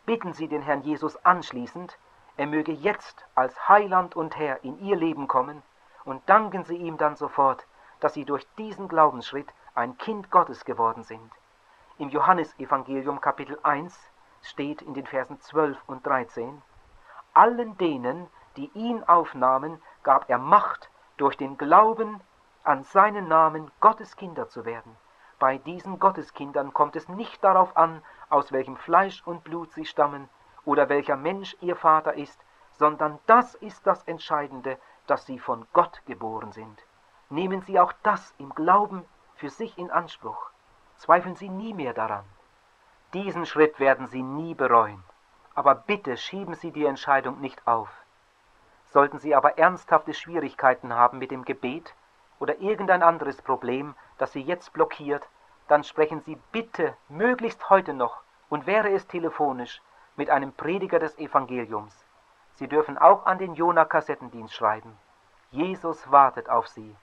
[0.06, 1.98] bitten Sie den Herrn Jesus anschließend,
[2.38, 5.64] er möge jetzt als Heiland und Herr in Ihr Leben kommen
[6.06, 7.66] und danken Sie ihm dann sofort,
[8.00, 11.32] dass Sie durch diesen Glaubensschritt ein Kind Gottes geworden sind.
[11.98, 14.00] Im Johannesevangelium Kapitel 1
[14.44, 16.62] steht in den Versen 12 und 13,
[17.34, 22.22] allen denen, die ihn aufnahmen, gab er Macht, durch den Glauben
[22.64, 24.96] an seinen Namen Gottes Kinder zu werden.
[25.40, 30.30] Bei diesen Gotteskindern kommt es nicht darauf an, aus welchem Fleisch und Blut sie stammen
[30.68, 32.38] oder welcher Mensch ihr Vater ist,
[32.74, 34.78] sondern das ist das Entscheidende,
[35.08, 36.84] dass sie von Gott geboren sind.
[37.30, 40.50] Nehmen Sie auch das im Glauben für sich in Anspruch.
[40.98, 42.26] Zweifeln Sie nie mehr daran.
[43.14, 45.02] Diesen Schritt werden Sie nie bereuen.
[45.56, 47.90] Aber bitte schieben Sie die Entscheidung nicht auf.
[48.90, 51.94] Sollten Sie aber ernsthafte Schwierigkeiten haben mit dem Gebet
[52.40, 55.28] oder irgendein anderes Problem, das Sie jetzt blockiert,
[55.70, 59.82] dann sprechen Sie bitte möglichst heute noch und wäre es telefonisch
[60.18, 62.06] mit einem Prediger des Evangeliums.
[62.56, 64.98] Sie dürfen auch an den Jona-Kassettendienst schreiben.
[65.52, 66.96] Jesus wartet auf Sie.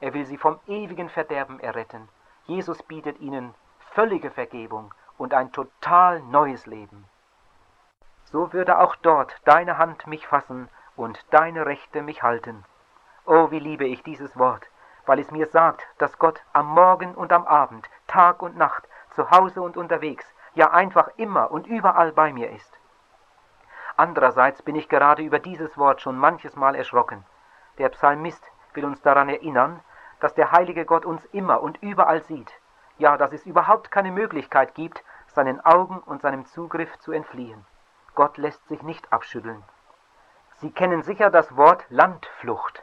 [0.00, 2.08] Er will Sie vom ewigen Verderben erretten.
[2.46, 3.54] Jesus bietet Ihnen
[3.92, 7.04] völlige Vergebung und ein total neues Leben.
[8.24, 12.64] So würde auch dort deine Hand mich fassen und deine Rechte mich halten.
[13.26, 14.66] Oh, wie liebe ich dieses Wort,
[15.06, 19.30] weil es mir sagt, dass Gott am Morgen und am Abend, Tag und Nacht, zu
[19.30, 22.78] Hause und unterwegs, ja einfach immer und überall bei mir ist.
[23.96, 27.24] Andererseits bin ich gerade über dieses Wort schon manches Mal erschrocken.
[27.78, 29.80] Der Psalmist will uns daran erinnern,
[30.20, 32.52] dass der heilige Gott uns immer und überall sieht,
[32.98, 37.64] ja, dass es überhaupt keine Möglichkeit gibt, seinen Augen und seinem Zugriff zu entfliehen.
[38.14, 39.62] Gott lässt sich nicht abschütteln.
[40.56, 42.82] Sie kennen sicher das Wort Landflucht.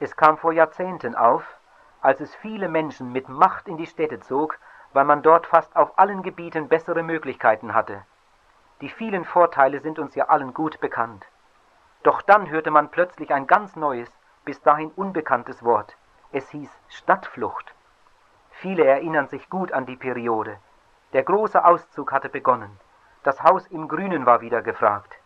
[0.00, 1.44] Es kam vor Jahrzehnten auf,
[2.00, 4.58] als es viele Menschen mit Macht in die Städte zog,
[4.92, 8.04] weil man dort fast auf allen Gebieten bessere Möglichkeiten hatte.
[8.80, 11.26] Die vielen Vorteile sind uns ja allen gut bekannt.
[12.02, 14.10] Doch dann hörte man plötzlich ein ganz neues,
[14.44, 15.96] bis dahin unbekanntes Wort.
[16.32, 17.74] Es hieß Stadtflucht.
[18.50, 20.58] Viele erinnern sich gut an die Periode.
[21.12, 22.78] Der große Auszug hatte begonnen.
[23.24, 25.18] Das Haus im Grünen war wieder gefragt.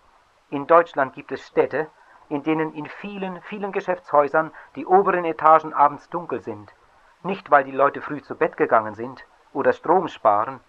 [0.51, 1.89] In Deutschland gibt es Städte,
[2.29, 6.75] in denen in vielen, vielen Geschäftshäusern die oberen Etagen abends dunkel sind.
[7.23, 10.61] Nicht, weil die Leute früh zu Bett gegangen sind oder Strom sparen,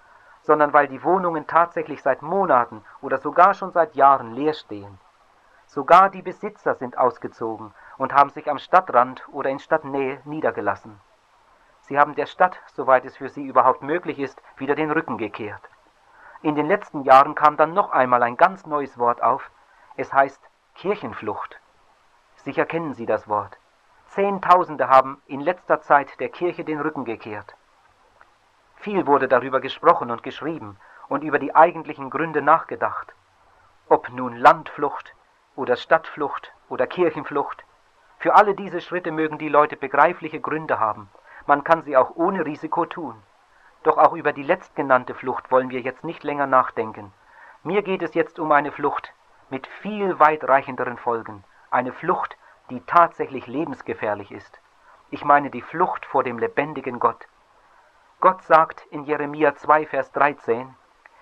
[0.41, 4.99] sondern weil die Wohnungen tatsächlich seit Monaten oder sogar schon seit Jahren leer stehen.
[5.65, 10.99] Sogar die Besitzer sind ausgezogen und haben sich am Stadtrand oder in Stadtnähe niedergelassen.
[11.81, 15.61] Sie haben der Stadt, soweit es für sie überhaupt möglich ist, wieder den Rücken gekehrt.
[16.41, 19.49] In den letzten Jahren kam dann noch einmal ein ganz neues Wort auf,
[19.95, 20.41] es heißt
[20.75, 21.59] Kirchenflucht.
[22.35, 23.57] Sicher kennen Sie das Wort.
[24.07, 27.55] Zehntausende haben in letzter Zeit der Kirche den Rücken gekehrt.
[28.83, 30.75] Viel wurde darüber gesprochen und geschrieben
[31.07, 33.15] und über die eigentlichen Gründe nachgedacht.
[33.87, 35.15] Ob nun Landflucht
[35.55, 37.63] oder Stadtflucht oder Kirchenflucht,
[38.19, 41.09] für alle diese Schritte mögen die Leute begreifliche Gründe haben.
[41.45, 43.15] Man kann sie auch ohne Risiko tun.
[43.83, 47.13] Doch auch über die letztgenannte Flucht wollen wir jetzt nicht länger nachdenken.
[47.63, 49.13] Mir geht es jetzt um eine Flucht,
[49.49, 52.35] mit viel weitreichenderen Folgen, eine Flucht,
[52.69, 54.59] die tatsächlich lebensgefährlich ist.
[55.09, 57.27] Ich meine die Flucht vor dem lebendigen Gott.
[58.23, 60.73] Gott sagt in Jeremia 2, Vers 13,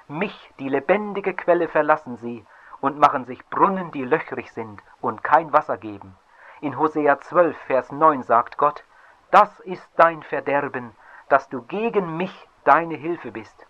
[0.08, 2.46] Mich, die lebendige Quelle, verlassen sie
[2.80, 6.16] und machen sich Brunnen, die löchrig sind und kein Wasser geben.
[6.60, 8.84] In Hosea 12, Vers 9 sagt Gott,
[9.32, 10.96] Das ist dein Verderben,
[11.28, 13.66] dass du gegen mich deine Hilfe bist.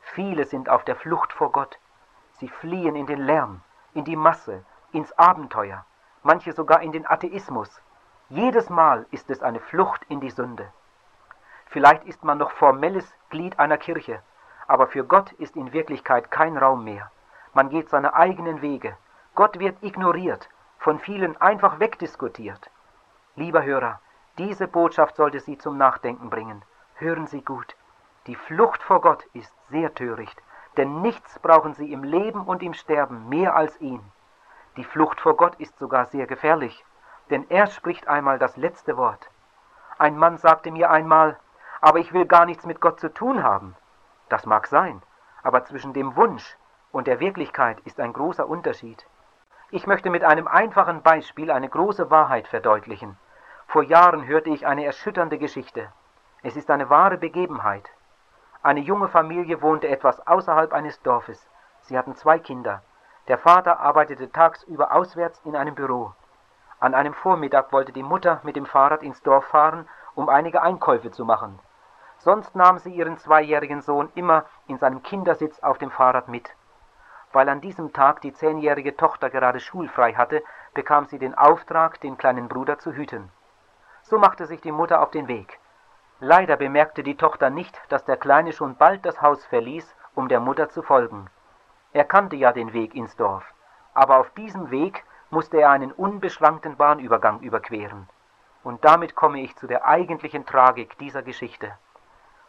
[0.00, 1.78] Viele sind auf der Flucht vor Gott.
[2.40, 3.62] Sie fliehen in den Lärm,
[3.94, 5.86] in die Masse, ins Abenteuer,
[6.24, 7.80] manche sogar in den Atheismus.
[8.28, 10.72] Jedes Mal ist es eine Flucht in die Sünde.
[11.70, 14.22] Vielleicht ist man noch formelles Glied einer Kirche,
[14.66, 17.10] aber für Gott ist in Wirklichkeit kein Raum mehr.
[17.54, 18.96] Man geht seine eigenen Wege.
[19.34, 22.70] Gott wird ignoriert, von vielen einfach wegdiskutiert.
[23.36, 24.00] Lieber Hörer,
[24.38, 26.62] diese Botschaft sollte Sie zum Nachdenken bringen.
[26.94, 27.76] Hören Sie gut.
[28.26, 30.40] Die Flucht vor Gott ist sehr töricht
[30.78, 34.00] denn nichts brauchen sie im Leben und im Sterben mehr als ihn.
[34.76, 36.84] Die Flucht vor Gott ist sogar sehr gefährlich,
[37.30, 39.28] denn er spricht einmal das letzte Wort.
[39.98, 41.36] Ein Mann sagte mir einmal,
[41.80, 43.76] aber ich will gar nichts mit Gott zu tun haben.
[44.28, 45.02] Das mag sein,
[45.42, 46.56] aber zwischen dem Wunsch
[46.92, 49.06] und der Wirklichkeit ist ein großer Unterschied.
[49.70, 53.18] Ich möchte mit einem einfachen Beispiel eine große Wahrheit verdeutlichen.
[53.66, 55.92] Vor Jahren hörte ich eine erschütternde Geschichte.
[56.42, 57.90] Es ist eine wahre Begebenheit.
[58.62, 61.46] Eine junge Familie wohnte etwas außerhalb eines Dorfes.
[61.82, 62.82] Sie hatten zwei Kinder.
[63.28, 66.14] Der Vater arbeitete tagsüber auswärts in einem Büro.
[66.80, 71.10] An einem Vormittag wollte die Mutter mit dem Fahrrad ins Dorf fahren, um einige Einkäufe
[71.10, 71.58] zu machen.
[72.18, 76.50] Sonst nahm sie ihren zweijährigen Sohn immer in seinem Kindersitz auf dem Fahrrad mit.
[77.32, 80.42] Weil an diesem Tag die zehnjährige Tochter gerade schulfrei hatte,
[80.74, 83.30] bekam sie den Auftrag, den kleinen Bruder zu hüten.
[84.02, 85.58] So machte sich die Mutter auf den Weg.
[86.20, 90.40] Leider bemerkte die Tochter nicht, dass der Kleine schon bald das Haus verließ, um der
[90.40, 91.30] Mutter zu folgen.
[91.92, 93.44] Er kannte ja den Weg ins Dorf,
[93.94, 98.08] aber auf diesem Weg musste er einen unbeschrankten Bahnübergang überqueren.
[98.64, 101.78] Und damit komme ich zu der eigentlichen Tragik dieser Geschichte.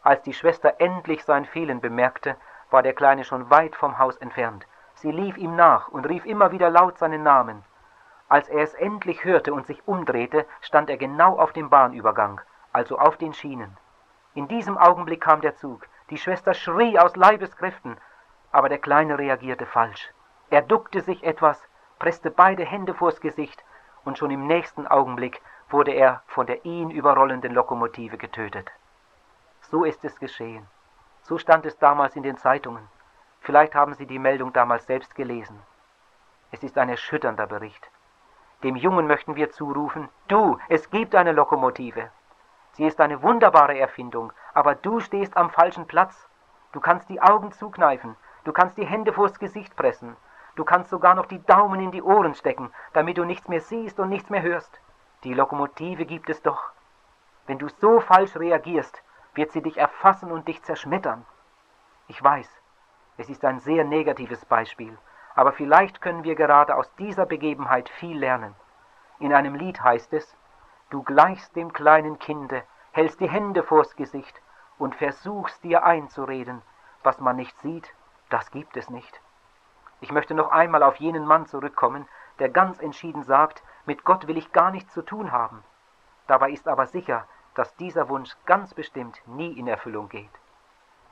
[0.10, 2.36] Als die Schwester endlich sein Fehlen bemerkte,
[2.72, 4.66] war der Kleine schon weit vom Haus entfernt.
[4.96, 7.64] Sie lief ihm nach und rief immer wieder laut seinen Namen.
[8.28, 12.42] Als er es endlich hörte und sich umdrehte, stand er genau auf dem Bahnübergang
[12.74, 13.78] also auf den Schienen.
[14.34, 15.88] In diesem Augenblick kam der Zug.
[16.10, 17.98] Die Schwester schrie aus Leibeskräften,
[18.52, 20.12] aber der Kleine reagierte falsch.
[20.50, 21.62] Er duckte sich etwas,
[22.00, 23.64] presste beide Hände vors Gesicht
[24.06, 28.72] und schon im nächsten Augenblick wurde er von der ihn überrollenden Lokomotive getötet.
[29.72, 30.66] So ist es geschehen.
[31.22, 32.88] So stand es damals in den Zeitungen.
[33.42, 35.62] Vielleicht haben Sie die Meldung damals selbst gelesen.
[36.50, 37.92] Es ist ein erschütternder Bericht.
[38.64, 42.10] Dem Jungen möchten wir zurufen, du, es gibt eine Lokomotive.
[42.72, 46.28] Sie ist eine wunderbare Erfindung, aber du stehst am falschen Platz.
[46.72, 50.18] Du kannst die Augen zukneifen, du kannst die Hände vors Gesicht pressen,
[50.56, 54.00] du kannst sogar noch die Daumen in die Ohren stecken, damit du nichts mehr siehst
[54.00, 54.80] und nichts mehr hörst.
[55.24, 56.72] Die Lokomotive gibt es doch.
[57.46, 61.26] Wenn du so falsch reagierst, wird sie dich erfassen und dich zerschmettern.
[62.08, 62.50] Ich weiß,
[63.18, 64.98] es ist ein sehr negatives Beispiel,
[65.36, 68.56] aber vielleicht können wir gerade aus dieser Begebenheit viel lernen.
[69.20, 70.36] In einem Lied heißt es,
[70.90, 74.42] du gleichst dem kleinen Kinde, hältst die Hände vors Gesicht
[74.78, 76.62] und versuchst dir einzureden,
[77.04, 77.94] was man nicht sieht,
[78.30, 79.22] das gibt es nicht.
[80.02, 82.08] Ich möchte noch einmal auf jenen Mann zurückkommen,
[82.40, 85.64] der ganz entschieden sagt, mit Gott will ich gar nichts zu tun haben.
[86.28, 90.30] Dabei ist aber sicher, dass dieser Wunsch ganz bestimmt nie in Erfüllung geht.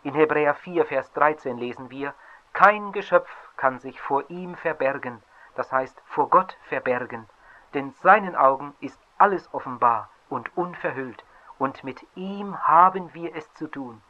[0.04, 2.14] In Hebräer 4, Vers 13 lesen wir,
[2.54, 5.22] kein Geschöpf kann sich vor ihm verbergen,
[5.56, 7.28] das heißt vor Gott verbergen,
[7.74, 11.24] denn seinen Augen ist alles offenbar und unverhüllt,
[11.60, 14.02] und mit ihm haben wir es zu tun,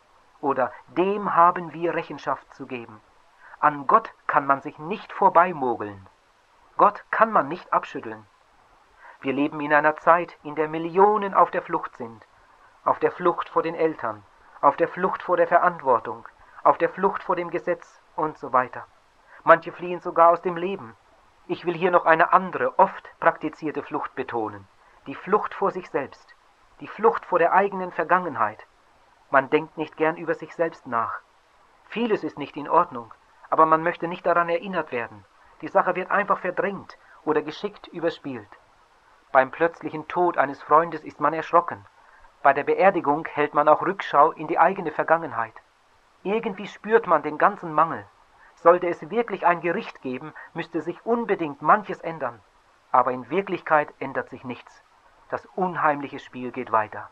[0.41, 3.01] oder dem haben wir Rechenschaft zu geben.
[3.59, 6.07] An Gott kann man sich nicht vorbeimogeln.
[6.77, 8.25] Gott kann man nicht abschütteln.
[9.21, 12.25] Wir leben in einer Zeit, in der Millionen auf der Flucht sind.
[12.83, 14.23] Auf der Flucht vor den Eltern,
[14.61, 16.27] auf der Flucht vor der Verantwortung,
[16.63, 18.85] auf der Flucht vor dem Gesetz und so weiter.
[19.43, 20.95] Manche fliehen sogar aus dem Leben.
[21.47, 24.67] Ich will hier noch eine andere, oft praktizierte Flucht betonen.
[25.07, 26.35] Die Flucht vor sich selbst.
[26.79, 28.67] Die Flucht vor der eigenen Vergangenheit.
[29.31, 31.21] Man denkt nicht gern über sich selbst nach.
[31.85, 33.13] Vieles ist nicht in Ordnung,
[33.49, 35.25] aber man möchte nicht daran erinnert werden.
[35.61, 38.49] Die Sache wird einfach verdrängt oder geschickt überspielt.
[39.31, 41.85] Beim plötzlichen Tod eines Freundes ist man erschrocken.
[42.43, 45.53] Bei der Beerdigung hält man auch Rückschau in die eigene Vergangenheit.
[46.23, 48.05] Irgendwie spürt man den ganzen Mangel.
[48.55, 52.41] Sollte es wirklich ein Gericht geben, müsste sich unbedingt manches ändern.
[52.91, 54.83] Aber in Wirklichkeit ändert sich nichts.
[55.29, 57.09] Das unheimliche Spiel geht weiter.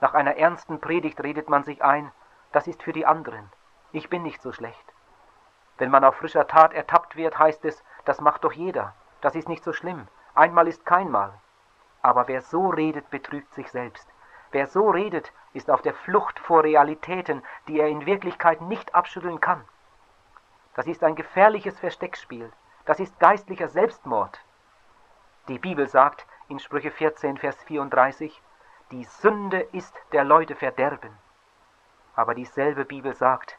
[0.00, 2.12] Nach einer ernsten Predigt redet man sich ein,
[2.52, 3.50] das ist für die anderen.
[3.92, 4.94] Ich bin nicht so schlecht.
[5.78, 8.94] Wenn man auf frischer Tat ertappt wird, heißt es, das macht doch jeder.
[9.20, 10.08] Das ist nicht so schlimm.
[10.34, 11.32] Einmal ist keinmal.
[12.02, 14.08] Aber wer so redet, betrügt sich selbst.
[14.52, 19.40] Wer so redet, ist auf der Flucht vor Realitäten, die er in Wirklichkeit nicht abschütteln
[19.40, 19.64] kann.
[20.74, 22.50] Das ist ein gefährliches Versteckspiel.
[22.84, 24.40] Das ist geistlicher Selbstmord.
[25.48, 28.40] Die Bibel sagt in Sprüche 14, Vers 34,
[28.90, 31.16] die Sünde ist der Leute Verderben.
[32.16, 33.56] Aber dieselbe Bibel sagt,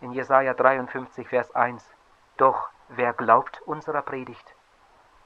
[0.00, 1.84] in Jesaja 53, Vers 1.
[2.38, 4.54] Doch wer glaubt unserer Predigt?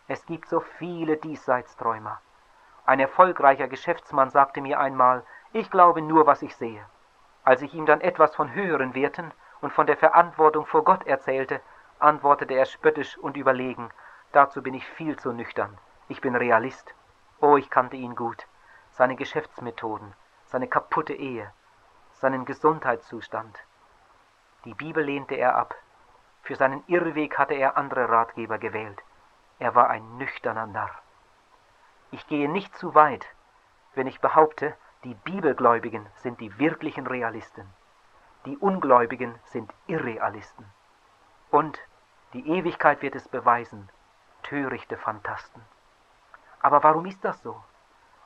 [0.07, 2.21] Es gibt so viele Diesseitsträumer.
[2.87, 6.85] Ein erfolgreicher Geschäftsmann sagte mir einmal, ich glaube nur, was ich sehe.
[7.45, 11.61] Als ich ihm dann etwas von höheren Werten und von der Verantwortung vor Gott erzählte,
[11.99, 13.90] antwortete er spöttisch und überlegen,
[14.33, 15.79] dazu bin ich viel zu nüchtern.
[16.09, 16.95] Ich bin Realist.
[17.40, 18.47] Oh, ich kannte ihn gut.
[18.90, 20.14] Seine Geschäftsmethoden,
[20.47, 21.51] seine kaputte Ehe,
[22.12, 23.59] seinen Gesundheitszustand,
[24.64, 25.75] die Bibel lehnte er ab.
[26.43, 29.03] Für seinen Irrweg hatte er andere Ratgeber gewählt.
[29.64, 30.94] Er war ein nüchterner Narr.
[32.11, 33.27] Ich gehe nicht zu weit,
[33.94, 37.66] wenn ich behaupte, die Bibelgläubigen sind die wirklichen Realisten.
[38.44, 40.70] Die Ungläubigen sind Irrealisten.
[41.50, 41.81] Und
[42.35, 43.88] die Ewigkeit wird es beweisen,
[44.42, 45.64] törichte Phantasten.
[46.61, 47.59] Aber warum ist das so?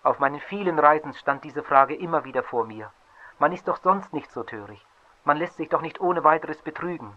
[0.02, 2.92] Auf meinen vielen Reisen stand diese Frage immer wieder vor mir.
[3.38, 4.88] Man ist doch sonst nicht so töricht.
[5.22, 7.16] Man lässt sich doch nicht ohne weiteres betrügen.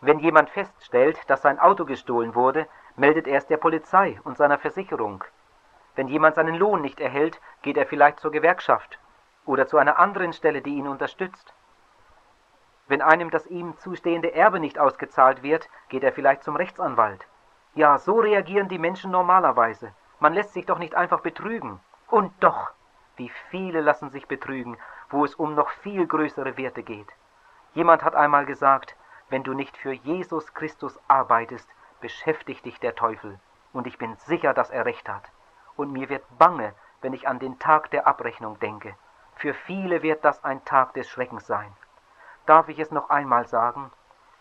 [0.00, 4.58] Wenn jemand feststellt, dass sein Auto gestohlen wurde, meldet er es der Polizei und seiner
[4.58, 5.24] Versicherung.
[5.94, 8.98] Wenn jemand seinen Lohn nicht erhält, geht er vielleicht zur Gewerkschaft
[9.46, 11.54] oder zu einer anderen Stelle, die ihn unterstützt.
[12.86, 17.26] Wenn einem das ihm zustehende Erbe nicht ausgezahlt wird, geht er vielleicht zum Rechtsanwalt.
[17.74, 19.94] Ja, so reagieren die Menschen normalerweise.
[20.20, 21.80] Man lässt sich doch nicht einfach betrügen.
[22.08, 22.70] Und doch,
[23.16, 24.76] wie viele lassen sich betrügen,
[25.10, 27.08] wo es um noch viel größere Werte geht.
[27.72, 28.96] Jemand hat einmal gesagt,
[29.34, 31.68] wenn du nicht für Jesus Christus arbeitest,
[32.00, 33.40] beschäftigt dich der Teufel.
[33.72, 35.24] Und ich bin sicher, dass er recht hat.
[35.74, 38.94] Und mir wird bange, wenn ich an den Tag der Abrechnung denke.
[39.34, 41.72] Für viele wird das ein Tag des Schreckens sein.
[42.46, 43.90] Darf ich es noch einmal sagen?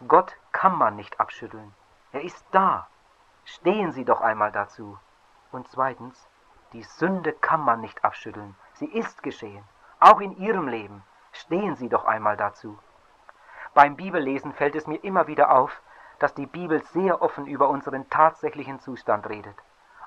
[0.07, 1.73] Gott kann man nicht abschütteln.
[2.11, 2.87] Er ist da.
[3.45, 4.99] Stehen Sie doch einmal dazu.
[5.51, 6.29] Und zweitens,
[6.71, 8.55] die Sünde kann man nicht abschütteln.
[8.73, 9.63] Sie ist geschehen.
[9.99, 11.01] Auch in Ihrem Leben.
[11.31, 12.77] Stehen Sie doch einmal dazu.
[13.73, 15.81] Beim Bibellesen fällt es mir immer wieder auf,
[16.19, 19.55] dass die Bibel sehr offen über unseren tatsächlichen Zustand redet.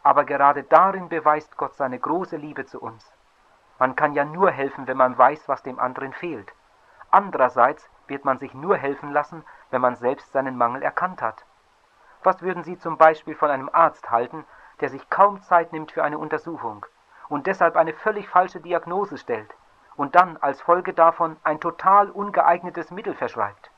[0.04, 3.12] Aber gerade darin beweist Gott seine große Liebe zu uns.
[3.80, 6.52] Man kann ja nur helfen, wenn man weiß, was dem anderen fehlt.
[7.10, 11.44] Andererseits wird man sich nur helfen lassen, wenn man selbst seinen Mangel erkannt hat.
[12.22, 14.44] Was würden Sie zum Beispiel von einem Arzt halten,
[14.80, 16.86] der sich kaum Zeit nimmt für eine Untersuchung
[17.28, 19.52] und deshalb eine völlig falsche Diagnose stellt
[19.96, 23.70] und dann als Folge davon ein total ungeeignetes Mittel verschreibt?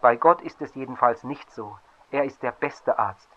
[0.00, 1.76] Bei Gott ist es jedenfalls nicht so.
[2.10, 3.28] Er ist der beste Arzt.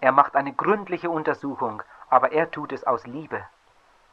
[0.00, 3.44] Er macht eine gründliche Untersuchung, aber er tut es aus Liebe.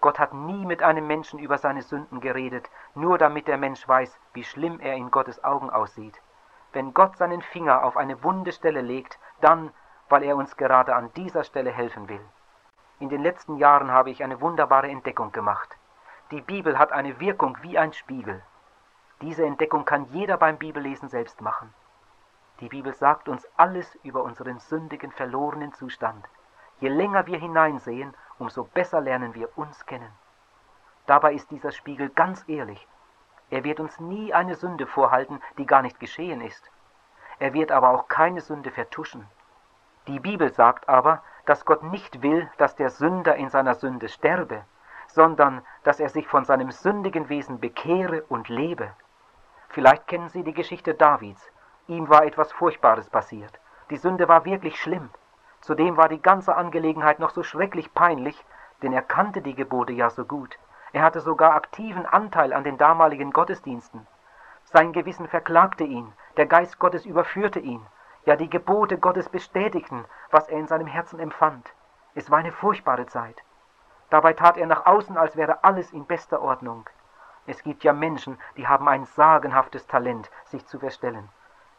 [0.02, 4.20] Gott hat nie mit einem Menschen über seine Sünden geredet, nur damit der Mensch weiß,
[4.34, 6.20] wie schlimm er in Gottes Augen aussieht.
[6.74, 9.72] Wenn Gott seinen Finger auf eine wunde Stelle legt, dann,
[10.10, 12.26] weil er uns gerade an dieser Stelle helfen will.
[13.00, 15.78] In den letzten Jahren habe ich eine wunderbare Entdeckung gemacht.
[16.32, 18.42] Die Bibel hat eine Wirkung wie ein Spiegel.
[19.20, 21.74] Diese Entdeckung kann jeder beim Bibellesen selbst machen.
[22.62, 26.26] Die Bibel sagt uns alles über unseren sündigen, verlorenen Zustand.
[26.80, 30.10] Je länger wir hineinsehen, umso besser lernen wir uns kennen.
[31.06, 32.88] Dabei ist dieser Spiegel ganz ehrlich.
[33.50, 36.72] Er wird uns nie eine Sünde vorhalten, die gar nicht geschehen ist.
[37.40, 39.28] Er wird aber auch keine Sünde vertuschen.
[40.08, 44.64] Die Bibel sagt aber, dass Gott nicht will, dass der Sünder in seiner Sünde sterbe,
[45.14, 48.92] sondern dass er sich von seinem sündigen Wesen bekehre und lebe.
[49.70, 51.52] Vielleicht kennen Sie die Geschichte Davids,
[51.88, 53.60] Ihm war etwas Furchtbares passiert.
[53.90, 55.10] Die Sünde war wirklich schlimm.
[55.60, 58.46] Zudem war die ganze Angelegenheit noch so schrecklich peinlich,
[58.82, 60.58] denn er kannte die Gebote ja so gut.
[60.94, 64.08] Er hatte sogar aktiven Anteil an den damaligen Gottesdiensten.
[64.64, 67.86] Sein Gewissen verklagte ihn, der Geist Gottes überführte ihn,
[68.26, 71.74] ja die Gebote Gottes bestätigten, was er in seinem Herzen empfand.
[72.16, 73.44] Es war eine furchtbare Zeit.
[74.12, 76.88] Dabei tat er nach außen, als wäre alles in bester Ordnung.
[77.48, 81.30] Es gibt ja Menschen, die haben ein sagenhaftes Talent, sich zu verstellen.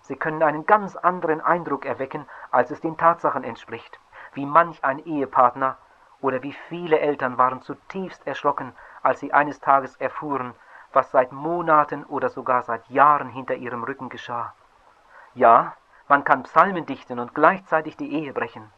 [0.01, 4.01] Sie können einen ganz anderen Eindruck erwecken, als es den Tatsachen entspricht.
[4.33, 5.77] Wie manch ein Ehepartner
[6.23, 10.55] oder wie viele Eltern waren zutiefst erschrocken, als sie eines Tages erfuhren,
[10.95, 14.55] was seit Monaten oder sogar seit Jahren hinter ihrem Rücken geschah.
[15.35, 15.77] Ja,
[16.09, 18.73] man kann Psalmen dichten und gleichzeitig die Ehe brechen.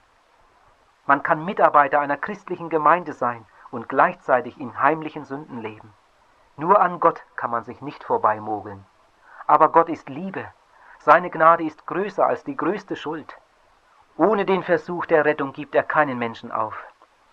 [1.06, 5.92] Man kann Mitarbeiter einer christlichen Gemeinde sein und gleichzeitig in heimlichen Sünden leben.
[6.56, 8.84] Nur an Gott kann man sich nicht vorbeimogeln.
[9.46, 10.46] Aber Gott ist Liebe
[11.04, 13.36] seine Gnade ist größer als die größte Schuld.
[14.16, 16.74] Ohne den Versuch der Rettung gibt er keinen Menschen auf.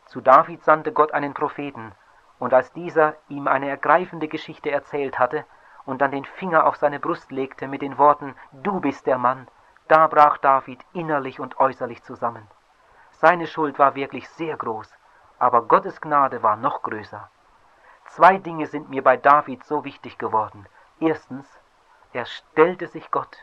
[0.08, 1.94] Zu David sandte Gott einen Propheten,
[2.38, 5.46] und als dieser ihm eine ergreifende Geschichte erzählt hatte
[5.86, 9.48] und dann den Finger auf seine Brust legte mit den Worten Du bist der Mann,
[9.88, 12.46] da brach David innerlich und äußerlich zusammen.
[13.22, 14.92] Seine Schuld war wirklich sehr groß,
[15.38, 17.30] aber Gottes Gnade war noch größer.
[18.06, 20.66] Zwei Dinge sind mir bei David so wichtig geworden.
[21.00, 21.48] Erstens,
[22.14, 23.38] er stellte sich Gott.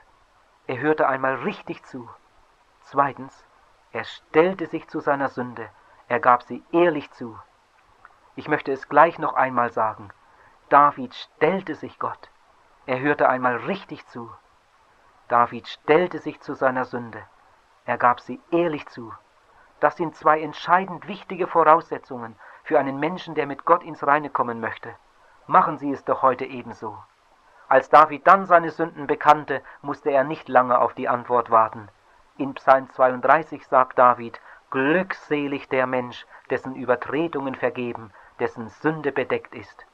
[0.66, 2.10] Er hörte einmal richtig zu.
[2.82, 3.44] Zweitens,
[3.92, 5.70] er stellte sich zu seiner Sünde.
[6.08, 7.38] Er gab sie ehrlich zu.
[8.34, 10.10] Ich möchte es gleich noch einmal sagen.
[10.70, 12.30] David stellte sich Gott.
[12.86, 14.28] Er hörte einmal richtig zu.
[15.28, 17.22] David stellte sich zu seiner Sünde.
[17.84, 19.12] Er gab sie ehrlich zu.
[19.80, 24.60] Das sind zwei entscheidend wichtige Voraussetzungen für einen Menschen, der mit Gott ins Reine kommen
[24.60, 24.94] möchte.
[25.46, 26.98] Machen Sie es doch heute ebenso.
[27.68, 31.88] Als David dann seine Sünden bekannte, musste er nicht lange auf die Antwort warten.
[32.36, 39.86] In Psalm 32 sagt David, Glückselig der Mensch, dessen Übertretungen vergeben, dessen Sünde bedeckt ist.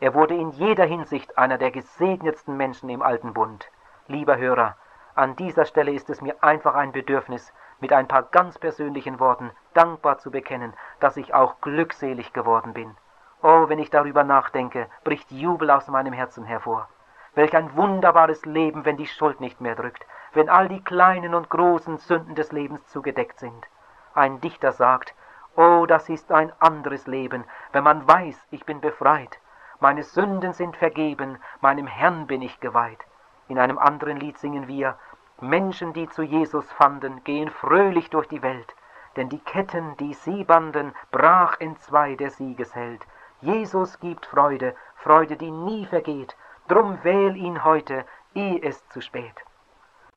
[0.00, 3.70] Er wurde in jeder Hinsicht einer der gesegnetsten Menschen im alten Bund.
[4.08, 4.76] Lieber Hörer,
[5.14, 7.52] an dieser Stelle ist es mir einfach ein Bedürfnis,
[7.82, 12.96] mit ein paar ganz persönlichen Worten dankbar zu bekennen, dass ich auch glückselig geworden bin.
[13.42, 16.88] Oh, wenn ich darüber nachdenke, bricht Jubel aus meinem Herzen hervor.
[17.34, 21.50] Welch ein wunderbares Leben, wenn die Schuld nicht mehr drückt, wenn all die kleinen und
[21.50, 23.66] großen Sünden des Lebens zugedeckt sind.
[24.14, 25.12] Ein Dichter sagt,
[25.56, 29.40] Oh, das ist ein anderes Leben, wenn man weiß, ich bin befreit.
[29.80, 33.00] Meine Sünden sind vergeben, meinem Herrn bin ich geweiht.
[33.48, 34.96] In einem anderen Lied singen wir,
[35.42, 38.74] Menschen, die zu Jesus fanden, gehen fröhlich durch die Welt,
[39.16, 43.04] denn die Ketten, die sie banden, brach entzwei der Siegesheld.
[43.40, 46.36] Jesus gibt Freude, Freude, die nie vergeht,
[46.68, 49.44] Drum wähl ihn heute, ehe es zu spät.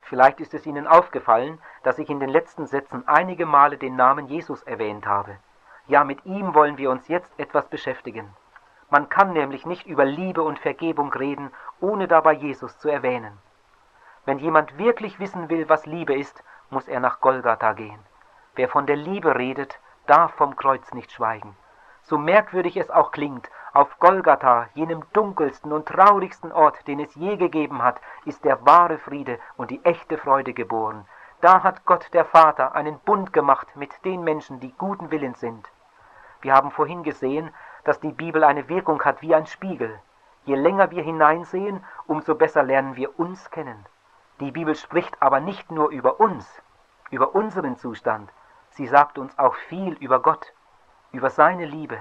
[0.00, 4.26] Vielleicht ist es Ihnen aufgefallen, dass ich in den letzten Sätzen einige Male den Namen
[4.28, 5.38] Jesus erwähnt habe.
[5.88, 8.32] Ja, mit ihm wollen wir uns jetzt etwas beschäftigen.
[8.90, 11.50] Man kann nämlich nicht über Liebe und Vergebung reden,
[11.80, 13.36] ohne dabei Jesus zu erwähnen.
[14.26, 18.00] Wenn jemand wirklich wissen will, was Liebe ist, muss er nach Golgatha gehen.
[18.56, 21.56] Wer von der Liebe redet, darf vom Kreuz nicht schweigen.
[22.02, 27.36] So merkwürdig es auch klingt, Auf Golgatha, jenem dunkelsten und traurigsten Ort, den es je
[27.36, 31.06] gegeben hat, ist der wahre Friede und die echte Freude geboren.
[31.42, 35.70] Da hat Gott der Vater einen Bund gemacht mit den Menschen, die guten Willens sind.
[36.40, 37.52] Wir haben vorhin gesehen,
[37.84, 40.00] dass die Bibel eine Wirkung hat wie ein Spiegel.
[40.46, 43.84] Je länger wir hineinsehen, umso besser lernen wir uns kennen.
[44.40, 46.62] Die Bibel spricht aber nicht nur über uns,
[47.10, 48.30] über unseren Zustand,
[48.70, 50.52] sie sagt uns auch viel über Gott,
[51.12, 51.98] über seine Liebe,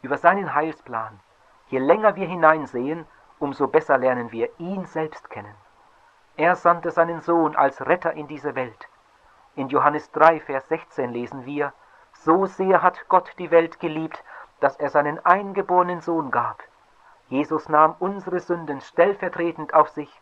[0.00, 1.20] über seinen Heilsplan.
[1.68, 3.06] Je länger wir hineinsehen,
[3.38, 5.54] umso besser lernen wir ihn selbst kennen.
[6.36, 8.88] Er sandte seinen Sohn als Retter in diese Welt.
[9.54, 11.74] In Johannes 3, Vers 16 lesen wir,
[12.12, 14.24] So sehr hat Gott die Welt geliebt,
[14.60, 16.62] dass er seinen eingeborenen Sohn gab.
[17.28, 20.20] Jesus nahm unsere Sünden stellvertretend auf sich.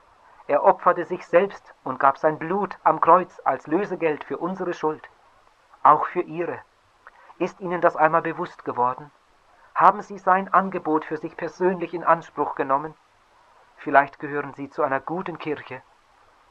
[0.53, 5.09] Er opferte sich selbst und gab sein Blut am Kreuz als Lösegeld für unsere Schuld,
[5.83, 6.59] auch für ihre.
[7.39, 9.11] Ist Ihnen das einmal bewusst geworden?
[9.75, 12.93] Haben Sie sein Angebot für sich persönlich in Anspruch genommen?
[13.79, 15.81] Vielleicht gehören Sie zu einer guten Kirche.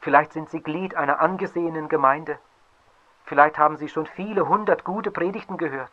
[0.00, 2.40] Vielleicht sind Sie Glied einer angesehenen Gemeinde.
[3.26, 5.92] Vielleicht haben Sie schon viele hundert gute Predigten gehört.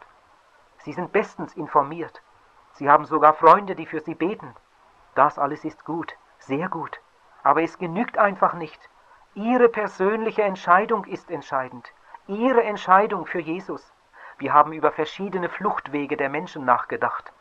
[0.80, 2.24] Sie sind bestens informiert.
[2.72, 4.56] Sie haben sogar Freunde, die für Sie beten.
[5.14, 7.00] Das alles ist gut, sehr gut.
[7.44, 8.90] Aber es genügt einfach nicht.
[9.34, 11.92] Ihre persönliche Entscheidung ist entscheidend.
[12.28, 13.94] Ihre Entscheidung für Jesus.
[14.38, 17.32] Wir haben über verschiedene Fluchtwege der Menschen nachgedacht.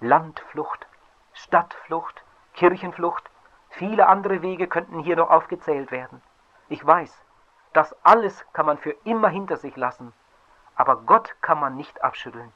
[0.00, 0.86] Landflucht,
[1.32, 2.22] Stadtflucht,
[2.54, 3.30] Kirchenflucht,
[3.70, 6.22] viele andere Wege könnten hier noch aufgezählt werden.
[6.68, 7.24] Ich weiß,
[7.72, 10.12] das alles kann man für immer hinter sich lassen,
[10.74, 12.52] aber Gott kann man nicht abschütteln.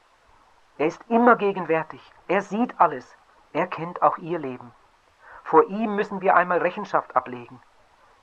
[0.77, 3.15] Er ist immer gegenwärtig, er sieht alles,
[3.53, 4.71] er kennt auch ihr Leben.
[5.51, 7.61] Vor ihm müssen wir einmal Rechenschaft ablegen.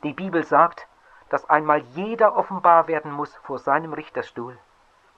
[0.03, 0.89] Die Bibel sagt,
[1.29, 4.59] dass einmal jeder offenbar werden muss vor seinem Richterstuhl.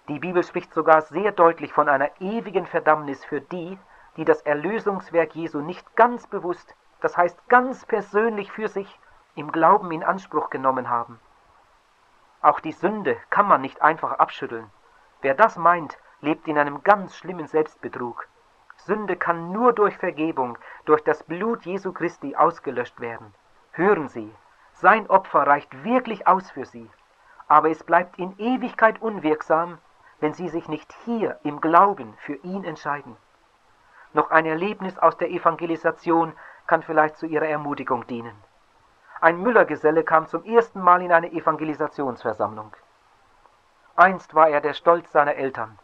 [0.08, 3.78] Die Bibel spricht sogar sehr deutlich von einer ewigen Verdammnis für die,
[4.16, 8.98] die das Erlösungswerk Jesu nicht ganz bewusst, das heißt ganz persönlich für sich,
[9.36, 11.20] im Glauben in Anspruch genommen haben.
[12.42, 14.68] Auch die Sünde kann man nicht einfach abschütteln.
[15.20, 18.26] Wer das meint, lebt in einem ganz schlimmen Selbstbetrug.
[18.84, 23.34] Sünde kann nur durch Vergebung, durch das Blut Jesu Christi ausgelöscht werden.
[23.72, 24.34] Hören Sie,
[24.72, 26.90] sein Opfer reicht wirklich aus für Sie,
[27.48, 29.78] aber es bleibt in Ewigkeit unwirksam,
[30.20, 33.16] wenn sie sich nicht hier im Glauben für ihn entscheiden.
[34.12, 36.32] Noch ein Erlebnis aus der Evangelisation
[36.66, 38.36] kann vielleicht zu ihrer Ermutigung dienen.
[39.20, 42.74] Ein Müllergeselle kam zum ersten Mal in eine Evangelisationsversammlung.
[43.96, 45.78] Einst war er der Stolz seiner Eltern.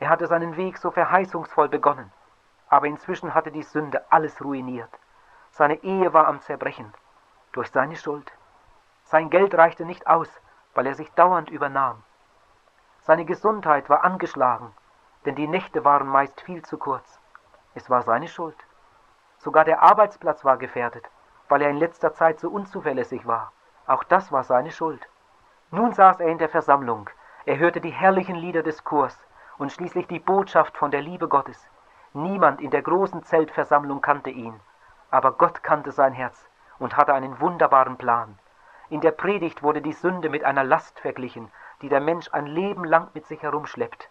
[0.00, 2.12] Er hatte seinen Weg so verheißungsvoll begonnen,
[2.68, 4.90] aber inzwischen hatte die Sünde alles ruiniert.
[5.50, 6.92] Seine Ehe war am Zerbrechen,
[7.52, 8.30] durch seine Schuld.
[9.04, 10.28] Sein Geld reichte nicht aus,
[10.74, 12.02] weil er sich dauernd übernahm.
[13.00, 14.74] Seine Gesundheit war angeschlagen,
[15.24, 17.20] denn die Nächte waren meist viel zu kurz.
[17.74, 18.56] Es war seine Schuld.
[19.38, 21.08] Sogar der Arbeitsplatz war gefährdet,
[21.48, 23.52] weil er in letzter Zeit so unzuverlässig war.
[23.86, 25.08] Auch das war seine Schuld.
[25.70, 27.08] Nun saß er in der Versammlung,
[27.46, 29.18] er hörte die herrlichen Lieder des Chors
[29.56, 31.70] und schließlich die Botschaft von der Liebe Gottes.
[32.14, 34.58] Niemand in der großen Zeltversammlung kannte ihn,
[35.10, 36.48] aber Gott kannte sein Herz
[36.78, 38.38] und hatte einen wunderbaren Plan.
[38.88, 41.50] In der Predigt wurde die Sünde mit einer Last verglichen,
[41.82, 44.08] die der Mensch ein Leben lang mit sich herumschleppt.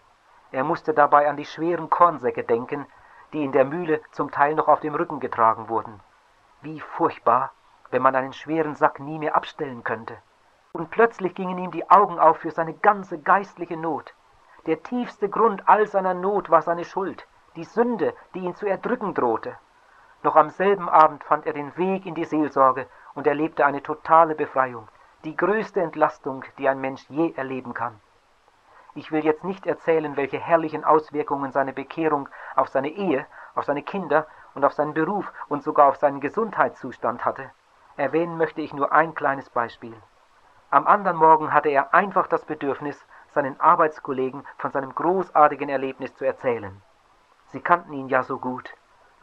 [0.52, 2.86] Er musste dabei an die schweren Kornsäcke denken,
[3.34, 6.00] die in der Mühle zum Teil noch auf dem Rücken getragen wurden.
[6.62, 7.52] Wie furchtbar,
[7.90, 10.18] wenn man einen schweren Sack nie mehr abstellen könnte.
[10.72, 14.14] Und plötzlich gingen ihm die Augen auf für seine ganze geistliche Not.
[14.68, 17.26] Der tiefste Grund all seiner Not war seine Schuld,
[17.58, 19.58] die Sünde, die ihn zu erdrücken drohte.
[20.24, 24.36] Noch am selben Abend fand er den Weg in die Seelsorge und erlebte eine totale
[24.36, 24.88] Befreiung
[25.24, 28.00] die größte Entlastung, die ein Mensch je erleben kann.
[28.94, 33.84] Ich will jetzt nicht erzählen, welche herrlichen Auswirkungen seine Bekehrung auf seine Ehe, auf seine
[33.84, 37.52] Kinder und auf seinen Beruf und sogar auf seinen Gesundheitszustand hatte.
[37.98, 39.96] Erwähnen möchte ich nur ein kleines Beispiel.
[40.70, 46.26] Am anderen Morgen hatte er einfach das Bedürfnis, seinen Arbeitskollegen von seinem großartigen Erlebnis zu
[46.26, 46.82] erzählen.
[47.48, 48.74] Sie kannten ihn ja so gut.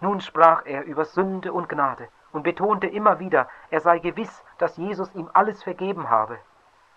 [0.00, 4.76] Nun sprach er über Sünde und Gnade und betonte immer wieder, er sei gewiss, dass
[4.76, 6.38] Jesus ihm alles vergeben habe.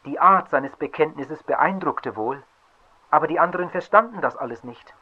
[0.05, 2.43] Die Art seines Bekenntnisses beeindruckte wohl,
[3.11, 4.93] aber die anderen verstanden das alles nicht.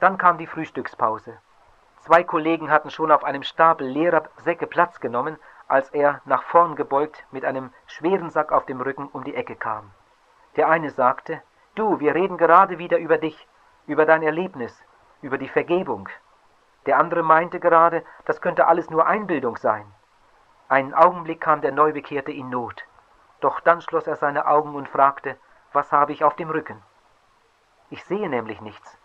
[0.00, 1.38] Dann kam die Frühstückspause.
[2.00, 5.38] Zwei Kollegen hatten schon auf einem Stapel leerer Säcke Platz genommen,
[5.68, 9.56] als er, nach vorn gebeugt, mit einem schweren Sack auf dem Rücken um die Ecke
[9.56, 9.90] kam.
[10.54, 11.42] Der eine sagte,
[11.74, 13.46] Du, wir reden gerade wieder über dich,
[13.86, 14.82] über dein Erlebnis,
[15.22, 16.08] über die Vergebung.
[16.86, 19.90] Der andere meinte gerade, das könnte alles nur Einbildung sein.
[20.68, 22.84] Einen Augenblick kam der Neubekehrte in Not.
[23.40, 25.36] Doch dann schloss er seine Augen und fragte,
[25.72, 26.82] was habe ich auf dem Rücken?
[27.90, 28.98] Ich sehe nämlich nichts.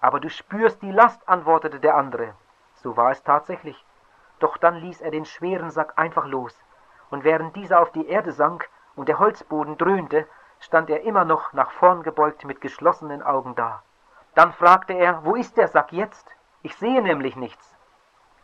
[0.00, 2.34] Aber du spürst die Last, antwortete der andere.
[2.74, 3.84] So war es tatsächlich.
[4.40, 6.56] Doch dann ließ er den schweren Sack einfach los,
[7.10, 10.26] und während dieser auf die Erde sank und der Holzboden dröhnte,
[10.60, 13.82] stand er immer noch nach vorn gebeugt mit geschlossenen Augen da.
[14.34, 16.26] Dann fragte er, wo ist der Sack jetzt?
[16.62, 17.76] Ich sehe nämlich nichts.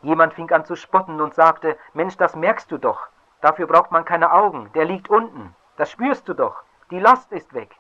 [0.03, 3.09] Jemand fing an zu spotten und sagte, Mensch, das merkst du doch.
[3.41, 5.55] Dafür braucht man keine Augen, der liegt unten.
[5.77, 6.63] Das spürst du doch.
[6.91, 7.75] Die Last ist weg.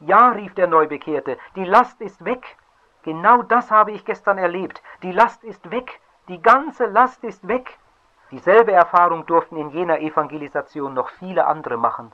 [0.00, 2.56] Ja, rief der Neubekehrte, die Last ist weg.
[3.02, 4.82] Genau das habe ich gestern erlebt.
[5.02, 6.00] Die Last ist weg.
[6.28, 7.78] Die ganze Last ist weg.
[8.30, 12.12] Dieselbe Erfahrung durften in jener Evangelisation noch viele andere machen.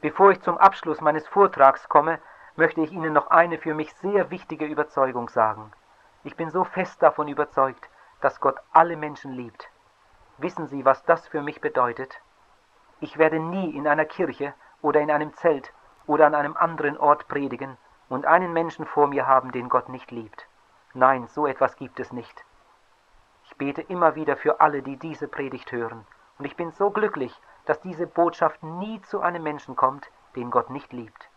[0.00, 2.20] Bevor ich zum Abschluss meines Vortrags komme,
[2.56, 5.72] möchte ich Ihnen noch eine für mich sehr wichtige Überzeugung sagen.
[6.24, 7.88] Ich bin so fest davon überzeugt,
[8.20, 9.68] dass Gott alle Menschen liebt.
[10.38, 12.20] Wissen Sie, was das für mich bedeutet?
[13.00, 15.72] Ich werde nie in einer Kirche oder in einem Zelt
[16.06, 17.76] oder an einem anderen Ort predigen
[18.08, 20.46] und einen Menschen vor mir haben, den Gott nicht liebt.
[20.94, 22.44] Nein, so etwas gibt es nicht.
[23.44, 26.06] Ich bete immer wieder für alle, die diese Predigt hören,
[26.38, 30.70] und ich bin so glücklich, dass diese Botschaft nie zu einem Menschen kommt, den Gott
[30.70, 31.28] nicht liebt.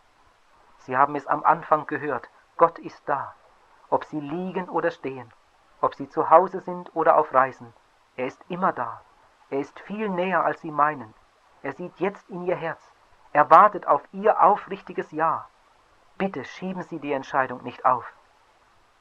[0.80, 3.34] Sie haben es am Anfang gehört, Gott ist da,
[3.88, 5.32] ob Sie liegen oder stehen,
[5.80, 7.72] ob Sie zu Hause sind oder auf Reisen.
[8.16, 9.00] Er ist immer da.
[9.50, 11.14] Er ist viel näher, als Sie meinen.
[11.62, 12.80] Er sieht jetzt in Ihr Herz.
[13.32, 15.46] Er wartet auf Ihr aufrichtiges Ja.
[16.18, 18.04] Bitte schieben Sie die Entscheidung nicht auf.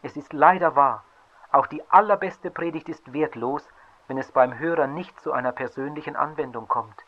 [0.01, 1.03] Es ist leider wahr,
[1.51, 3.67] auch die allerbeste Predigt ist wertlos,
[4.07, 7.03] wenn es beim Hörer nicht zu einer persönlichen Anwendung kommt.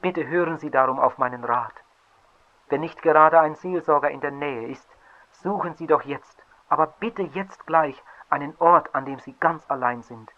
[0.00, 1.81] Bitte hören Sie darum auf meinen Rat.
[2.68, 4.88] Wenn nicht gerade ein Seelsorger in der Nähe ist,
[5.30, 10.02] suchen Sie doch jetzt, aber bitte jetzt gleich einen Ort, an dem Sie ganz allein
[10.02, 10.30] sind.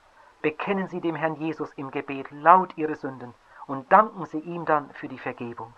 [0.42, 3.34] Bekennen Sie dem Herrn Jesus im Gebet laut Ihre Sünden
[3.66, 5.72] und danken Sie ihm dann für die Vergebung.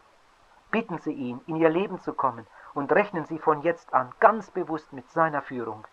[0.70, 4.50] Bitten Sie ihn, in Ihr Leben zu kommen und rechnen Sie von jetzt an ganz
[4.50, 5.86] bewusst mit seiner Führung.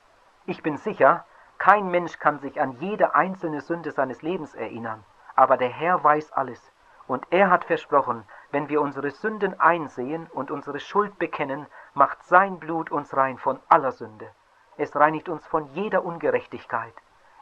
[0.45, 1.26] Ich bin sicher,
[1.58, 5.04] kein Mensch kann sich an jede einzelne Sünde seines Lebens erinnern,
[5.36, 6.72] aber der Herr weiß alles.
[7.08, 8.24] Und er hat versprochen,
[8.54, 13.60] wenn wir unsere Sünden einsehen und unsere Schuld bekennen, macht sein Blut uns rein von
[13.68, 14.30] aller Sünde.
[14.78, 16.93] Es reinigt uns von jeder Ungerechtigkeit.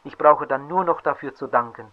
[0.04, 1.92] Ich brauche dann nur noch dafür zu danken.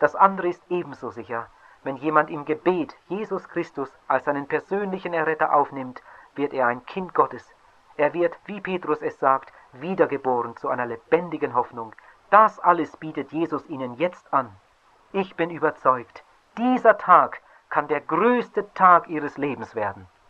[0.00, 1.46] Das andere ist ebenso sicher.
[1.84, 6.02] Wenn jemand im Gebet Jesus Christus als seinen persönlichen Erretter aufnimmt,
[6.34, 7.48] wird er ein Kind Gottes.
[7.96, 11.94] Er wird, wie Petrus es sagt, wiedergeboren zu einer lebendigen Hoffnung.
[12.30, 14.50] Das alles bietet Jesus ihnen jetzt an.
[15.12, 16.24] Ich bin überzeugt,
[16.58, 20.06] dieser Tag kann der größte Tag ihres Lebens werden.